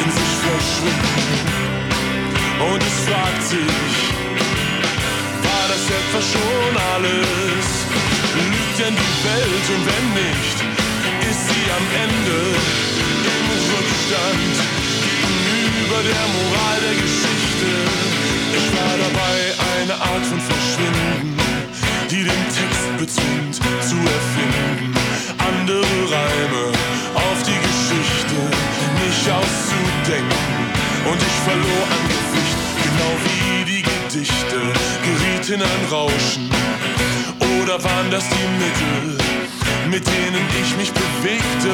in 0.04 0.10
sich 0.12 0.32
verschwinden. 0.44 1.72
Und 2.60 2.82
es 2.82 3.08
fragt 3.08 3.42
sich, 3.42 4.11
alles? 7.02 7.68
Lügt 8.34 8.78
denn 8.78 8.94
die 8.94 9.16
Welt 9.26 9.66
und 9.74 9.82
wenn 9.90 10.06
nicht, 10.22 10.58
ist 11.30 11.42
sie 11.50 11.66
am 11.78 11.86
Ende 12.06 12.38
im 13.34 13.46
Rückstand 13.72 14.54
gegenüber 15.10 16.00
der 16.10 16.24
Moral 16.36 16.78
der 16.86 16.96
Geschichte. 17.02 17.70
Ich 18.58 18.66
war 18.76 18.94
dabei, 19.06 19.36
eine 19.78 19.94
Art 19.94 20.24
von 20.26 20.40
Verschwinden, 20.40 21.36
die 22.10 22.24
den 22.24 22.44
Text 22.54 22.84
bezwingt 22.98 23.56
zu 23.56 23.96
erfinden. 23.96 24.94
Andere 25.38 25.82
Reime 26.14 26.64
auf 27.14 27.38
die 27.42 27.60
Geschichte 27.68 28.38
nicht 29.02 29.26
auszudenken. 29.28 30.62
Und 31.10 31.20
ich 31.20 31.36
verlor 31.48 31.84
an 31.94 32.02
Gewicht, 32.14 32.58
genau 32.86 33.12
wie 33.24 33.64
die 33.64 33.82
Gedichte, 33.82 34.60
geriet 35.02 35.48
in 35.50 35.62
ein 35.62 35.84
Rauschen. 35.90 36.71
Oder 37.62 37.82
waren 37.84 38.10
das 38.10 38.24
die 38.28 38.48
Mittel, 38.58 39.18
mit 39.88 40.04
denen 40.04 40.46
ich 40.60 40.76
mich 40.76 40.90
bewegte? 40.92 41.72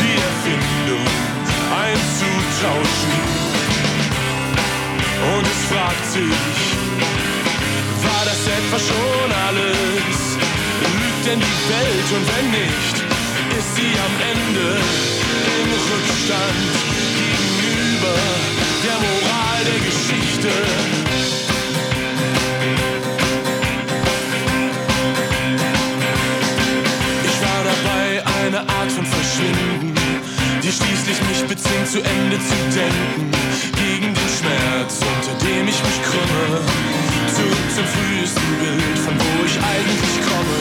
Die 0.00 0.16
Erfindung 0.30 1.06
einzutauschen. 1.84 3.12
Und 5.36 5.44
es 5.44 5.60
fragt 5.70 6.06
sich, 6.06 6.56
war 8.08 8.24
das 8.24 8.40
etwa 8.56 8.78
schon 8.78 9.28
alles? 9.48 10.18
Lügt 10.96 11.26
denn 11.26 11.40
die 11.40 11.60
Welt 11.68 12.08
und 12.16 12.24
wenn 12.32 12.48
nicht, 12.52 12.96
ist 13.58 13.76
sie 13.76 13.92
am 14.06 14.14
Ende 14.32 14.80
im 15.60 15.70
Rückstand 15.92 16.72
gegenüber 17.20 18.16
der 18.82 18.96
Moral 18.96 19.60
der 19.66 19.80
Geschichte? 19.84 21.05
Art 28.68 28.90
von 28.90 29.06
Verschwinden, 29.06 29.94
die 30.62 30.72
schließlich 30.72 31.18
mich 31.28 31.42
bezwingt, 31.46 31.88
zu 31.88 31.98
Ende 31.98 32.38
zu 32.38 32.56
denken. 32.74 33.30
Gegen 33.76 34.14
den 34.14 34.30
Schmerz, 34.38 35.00
unter 35.00 35.34
dem 35.44 35.68
ich 35.68 35.80
mich 35.82 35.98
krümme. 36.02 36.60
Zurück 37.34 37.68
zum 37.74 37.86
frühesten 37.86 38.50
Bild, 38.60 38.98
von 39.04 39.14
wo 39.18 39.44
ich 39.44 39.56
eigentlich 39.56 40.16
komme. 40.26 40.58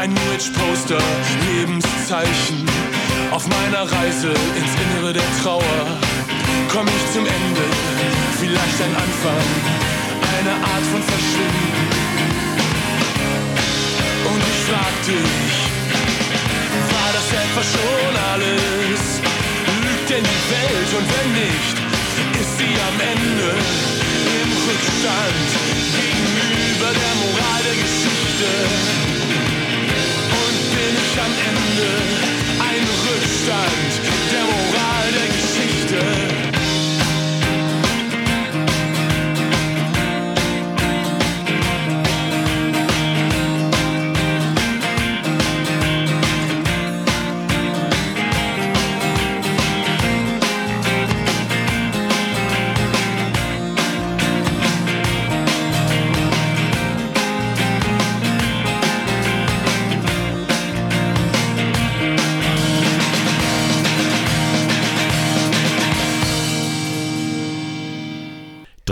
Ein 0.00 0.14
New 0.14 0.28
Age 0.34 0.50
Poster, 0.52 1.02
Lebenszeichen. 1.46 2.66
Auf 3.30 3.46
meiner 3.48 3.82
Reise 3.90 4.28
ins 4.28 4.72
Innere 4.84 5.12
der 5.12 5.28
Trauer. 5.42 5.86
Komm 6.68 6.86
ich 6.86 7.12
zum 7.12 7.24
Ende, 7.24 7.64
vielleicht 8.40 8.78
ein 8.82 8.94
Anfang, 8.94 9.46
eine 10.38 10.52
Art 10.52 10.86
von 10.90 11.02
Verschwinden. 11.02 12.04
Und 14.24 14.40
ich 14.40 14.60
frag 14.68 14.94
dich, 15.06 15.73
war 17.34 17.42
das 17.42 17.50
etwa 17.50 17.62
schon 17.62 18.16
alles? 18.32 19.20
Lügt 19.82 20.10
denn 20.10 20.24
die 20.24 20.44
Welt 20.54 20.90
und 20.98 21.06
wenn 21.14 21.30
nicht, 21.32 21.76
ist 22.40 22.58
sie 22.58 22.74
am 22.88 22.98
Ende 23.00 23.48
im 24.40 24.50
Rückstand 24.66 25.48
gegenüber 25.98 26.90
der 26.92 27.14
Moral 27.22 27.60
der 27.64 27.76
Geschichte? 27.82 28.50
Und 30.42 30.56
bin 30.74 30.94
ich 31.04 31.14
am 31.26 31.32
Ende 31.50 31.90
ein 32.70 32.84
Rückstand 33.06 33.90
der 34.32 34.44
Moral 34.44 34.73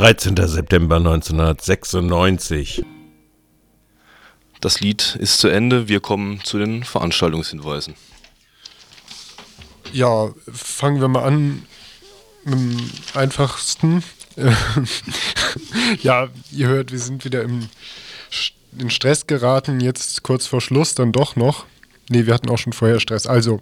13. 0.03 0.35
September 0.49 0.97
1996. 0.97 2.85
Das 4.61 4.81
Lied 4.81 5.17
ist 5.21 5.39
zu 5.39 5.47
Ende. 5.47 5.87
Wir 5.87 6.01
kommen 6.01 6.41
zu 6.43 6.59
den 6.59 6.83
Veranstaltungshinweisen. 6.83 7.95
Ja, 9.93 10.31
fangen 10.53 11.01
wir 11.01 11.07
mal 11.07 11.23
an 11.23 11.63
mit 12.43 12.55
dem 12.55 12.91
einfachsten. 13.15 14.03
ja, 16.03 16.31
ihr 16.51 16.67
hört, 16.67 16.91
wir 16.91 16.99
sind 16.99 17.25
wieder 17.25 17.43
im, 17.43 17.69
in 18.77 18.91
Stress 18.91 19.29
geraten, 19.29 19.79
jetzt 19.79 20.25
kurz 20.25 20.49
vor 20.49 20.61
Schluss 20.61 20.97
dann 20.97 21.13
doch 21.13 21.37
noch. 21.37 21.65
Ne, 22.09 22.27
wir 22.27 22.35
hatten 22.35 22.51
auch 22.51 22.59
schon 22.59 22.73
vorher 22.73 22.99
Stress. 22.99 23.29
Also, 23.29 23.61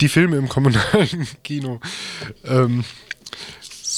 die 0.00 0.08
Filme 0.08 0.36
im 0.36 0.48
kommunalen 0.48 1.28
Kino. 1.44 1.78
Ähm, 2.44 2.82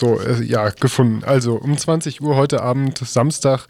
so, 0.03 0.21
äh, 0.21 0.43
ja, 0.43 0.71
gefunden. 0.71 1.23
Also, 1.25 1.55
um 1.55 1.79
20 1.79 2.21
Uhr 2.21 2.35
heute 2.35 2.61
Abend, 2.61 2.99
Samstag, 2.99 3.67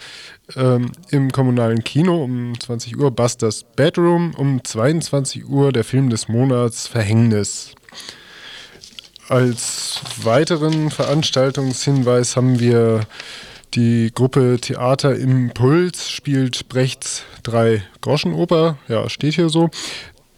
ähm, 0.57 0.91
im 1.11 1.30
kommunalen 1.30 1.85
Kino, 1.85 2.24
um 2.24 2.59
20 2.59 2.97
Uhr 2.97 3.11
Busters 3.11 3.64
Bedroom, 3.76 4.33
um 4.35 4.64
22 4.64 5.47
Uhr 5.47 5.72
der 5.72 5.85
Film 5.85 6.09
des 6.09 6.28
Monats 6.28 6.87
Verhängnis. 6.87 7.74
Als 9.28 10.01
weiteren 10.22 10.91
Veranstaltungshinweis 10.91 12.35
haben 12.35 12.59
wir 12.59 13.07
die 13.74 14.11
Gruppe 14.14 14.59
Theater 14.61 15.14
Impuls 15.14 16.11
spielt 16.11 16.68
Brechts 16.68 17.24
Drei 17.43 17.83
Groschenoper. 18.01 18.78
Ja, 18.89 19.09
steht 19.09 19.35
hier 19.35 19.49
so. 19.49 19.68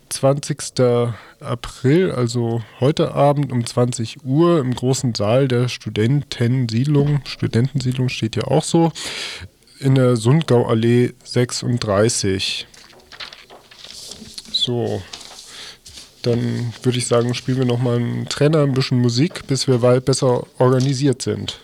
20. 0.08 0.56
April, 1.40 2.12
also 2.12 2.62
heute 2.80 3.12
Abend 3.12 3.52
um 3.52 3.66
20 3.66 4.24
Uhr 4.24 4.60
im 4.60 4.74
großen 4.74 5.14
Saal 5.14 5.48
der 5.48 5.68
Studentensiedlung. 5.68 7.20
Studentensiedlung 7.24 8.08
steht 8.08 8.36
ja 8.36 8.44
auch 8.44 8.64
so. 8.64 8.92
In 9.78 9.94
der 9.94 10.16
Sundgauallee 10.16 11.12
36. 11.24 12.66
So, 14.52 15.02
dann 16.22 16.72
würde 16.82 16.98
ich 16.98 17.06
sagen, 17.06 17.34
spielen 17.34 17.58
wir 17.58 17.66
nochmal 17.66 17.96
einen 17.96 18.28
Trainer, 18.28 18.62
ein 18.62 18.72
bisschen 18.72 19.00
Musik, 19.00 19.46
bis 19.46 19.68
wir 19.68 19.82
weit 19.82 20.06
besser 20.06 20.46
organisiert 20.58 21.22
sind. 21.22 21.60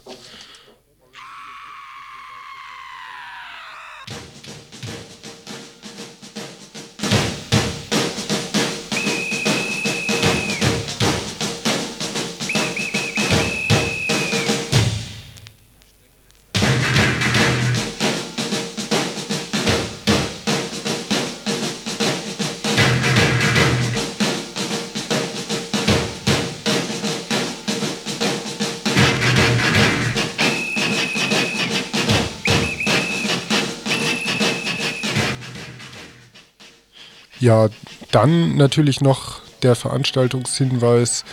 Dann 38.21 38.57
natürlich 38.57 39.01
noch 39.01 39.41
der 39.63 39.75
Veranstaltungshinweis. 39.75 41.25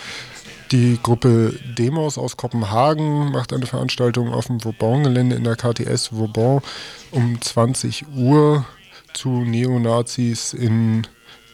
Die 0.72 0.98
Gruppe 1.02 1.54
Demos 1.76 2.16
aus 2.16 2.38
Kopenhagen 2.38 3.30
macht 3.30 3.52
eine 3.52 3.66
Veranstaltung 3.66 4.32
auf 4.32 4.46
dem 4.46 4.64
Vauban-Gelände 4.64 5.36
in 5.36 5.44
der 5.44 5.56
KTS 5.56 6.12
Vauban 6.12 6.62
um 7.10 7.40
20 7.40 8.06
Uhr 8.16 8.64
zu 9.12 9.28
Neonazis 9.28 10.54
in 10.54 11.06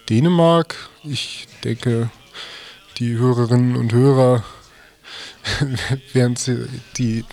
Dänemark. 0.08 0.76
Ich 1.02 1.48
denke, 1.64 2.10
die 2.98 3.16
Hörerinnen 3.16 3.74
und 3.74 3.92
Hörer, 3.92 4.44
während 6.12 6.38
sie 6.38 6.68
die, 6.96 7.24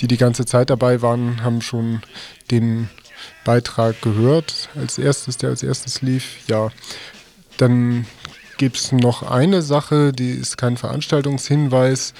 die 0.00 0.06
die 0.06 0.16
ganze 0.16 0.44
Zeit 0.44 0.70
dabei 0.70 1.02
waren, 1.02 1.42
haben 1.42 1.60
schon 1.60 2.02
den 2.52 2.88
Beitrag 3.44 4.00
gehört, 4.02 4.68
als 4.76 4.98
erstes, 4.98 5.38
der 5.38 5.50
als 5.50 5.64
erstes 5.64 6.02
lief. 6.02 6.46
Ja, 6.48 6.70
dann 7.58 8.06
gibt 8.58 8.76
es 8.76 8.92
noch 8.92 9.22
eine 9.22 9.62
Sache, 9.62 10.12
die 10.12 10.30
ist 10.30 10.56
kein 10.56 10.76
Veranstaltungshinweis. 10.76 12.14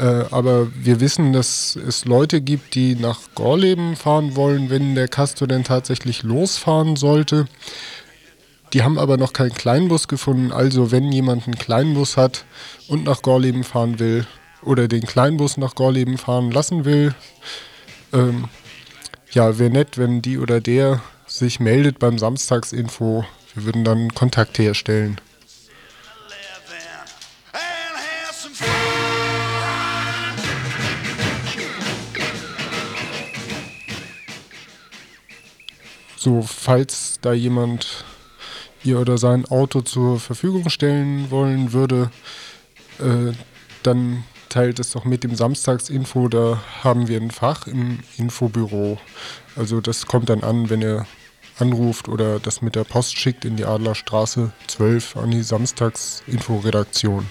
Äh, 0.00 0.24
aber 0.30 0.68
wir 0.74 1.00
wissen, 1.00 1.32
dass 1.32 1.76
es 1.76 2.04
Leute 2.04 2.40
gibt, 2.40 2.74
die 2.74 2.94
nach 2.94 3.20
Gorleben 3.34 3.96
fahren 3.96 4.36
wollen, 4.36 4.70
wenn 4.70 4.94
der 4.94 5.08
Castor 5.08 5.48
denn 5.48 5.64
tatsächlich 5.64 6.22
losfahren 6.22 6.96
sollte. 6.96 7.46
Die 8.72 8.82
haben 8.82 8.98
aber 8.98 9.16
noch 9.16 9.32
keinen 9.32 9.54
Kleinbus 9.54 10.08
gefunden. 10.08 10.52
Also 10.52 10.92
wenn 10.92 11.10
jemand 11.10 11.46
einen 11.46 11.58
Kleinbus 11.58 12.16
hat 12.16 12.44
und 12.86 13.04
nach 13.04 13.22
Gorleben 13.22 13.64
fahren 13.64 13.98
will 13.98 14.26
oder 14.62 14.88
den 14.88 15.02
Kleinbus 15.02 15.56
nach 15.56 15.74
Gorleben 15.74 16.18
fahren 16.18 16.50
lassen 16.50 16.84
will, 16.84 17.14
ähm, 18.12 18.44
ja, 19.30 19.58
wäre 19.58 19.70
nett, 19.70 19.98
wenn 19.98 20.22
die 20.22 20.38
oder 20.38 20.60
der 20.60 21.00
sich 21.26 21.60
meldet 21.60 21.98
beim 21.98 22.18
Samstagsinfo. 22.18 23.24
Wir 23.58 23.64
würden 23.64 23.82
dann 23.82 24.14
Kontakt 24.14 24.56
herstellen. 24.60 25.20
So, 36.16 36.42
falls 36.42 37.18
da 37.20 37.32
jemand 37.32 38.04
ihr 38.84 39.00
oder 39.00 39.18
sein 39.18 39.44
Auto 39.46 39.80
zur 39.80 40.20
Verfügung 40.20 40.70
stellen 40.70 41.32
wollen 41.32 41.72
würde, 41.72 42.12
äh, 43.00 43.32
dann 43.82 44.22
teilt 44.50 44.78
es 44.78 44.92
doch 44.92 45.04
mit 45.04 45.24
dem 45.24 45.34
Samstagsinfo. 45.34 46.28
Da 46.28 46.62
haben 46.84 47.08
wir 47.08 47.20
ein 47.20 47.32
Fach 47.32 47.66
im 47.66 47.98
Infobüro. 48.18 48.98
Also 49.56 49.80
das 49.80 50.06
kommt 50.06 50.28
dann 50.28 50.44
an, 50.44 50.70
wenn 50.70 50.80
ihr 50.80 51.08
anruft 51.60 52.08
oder 52.08 52.40
das 52.40 52.62
mit 52.62 52.74
der 52.74 52.84
Post 52.84 53.18
schickt 53.18 53.44
in 53.44 53.56
die 53.56 53.64
Adlerstraße 53.64 54.52
12 54.66 55.16
an 55.16 55.30
die 55.30 55.42
Samstagsinfo-Redaktion. 55.42 57.26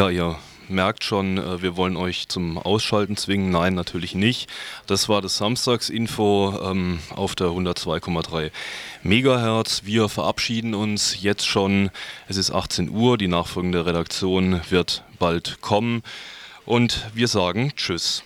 Ja, 0.00 0.08
ihr 0.08 0.38
merkt 0.70 1.04
schon, 1.04 1.36
äh, 1.36 1.60
wir 1.60 1.76
wollen 1.76 1.98
euch 1.98 2.26
zum 2.28 2.56
Ausschalten 2.56 3.18
zwingen. 3.18 3.50
Nein, 3.50 3.74
natürlich 3.74 4.14
nicht. 4.14 4.48
Das 4.86 5.10
war 5.10 5.20
das 5.20 5.36
Samstagsinfo 5.36 6.58
ähm, 6.64 7.00
auf 7.14 7.34
der 7.34 7.48
102,3 7.48 8.50
Megahertz. 9.02 9.82
Wir 9.84 10.08
verabschieden 10.08 10.74
uns 10.74 11.20
jetzt 11.20 11.46
schon. 11.46 11.90
Es 12.28 12.38
ist 12.38 12.50
18 12.50 12.88
Uhr. 12.88 13.18
Die 13.18 13.28
nachfolgende 13.28 13.84
Redaktion 13.84 14.62
wird 14.70 15.04
bald 15.18 15.60
kommen. 15.60 16.02
Und 16.64 17.06
wir 17.12 17.28
sagen 17.28 17.74
Tschüss. 17.76 18.24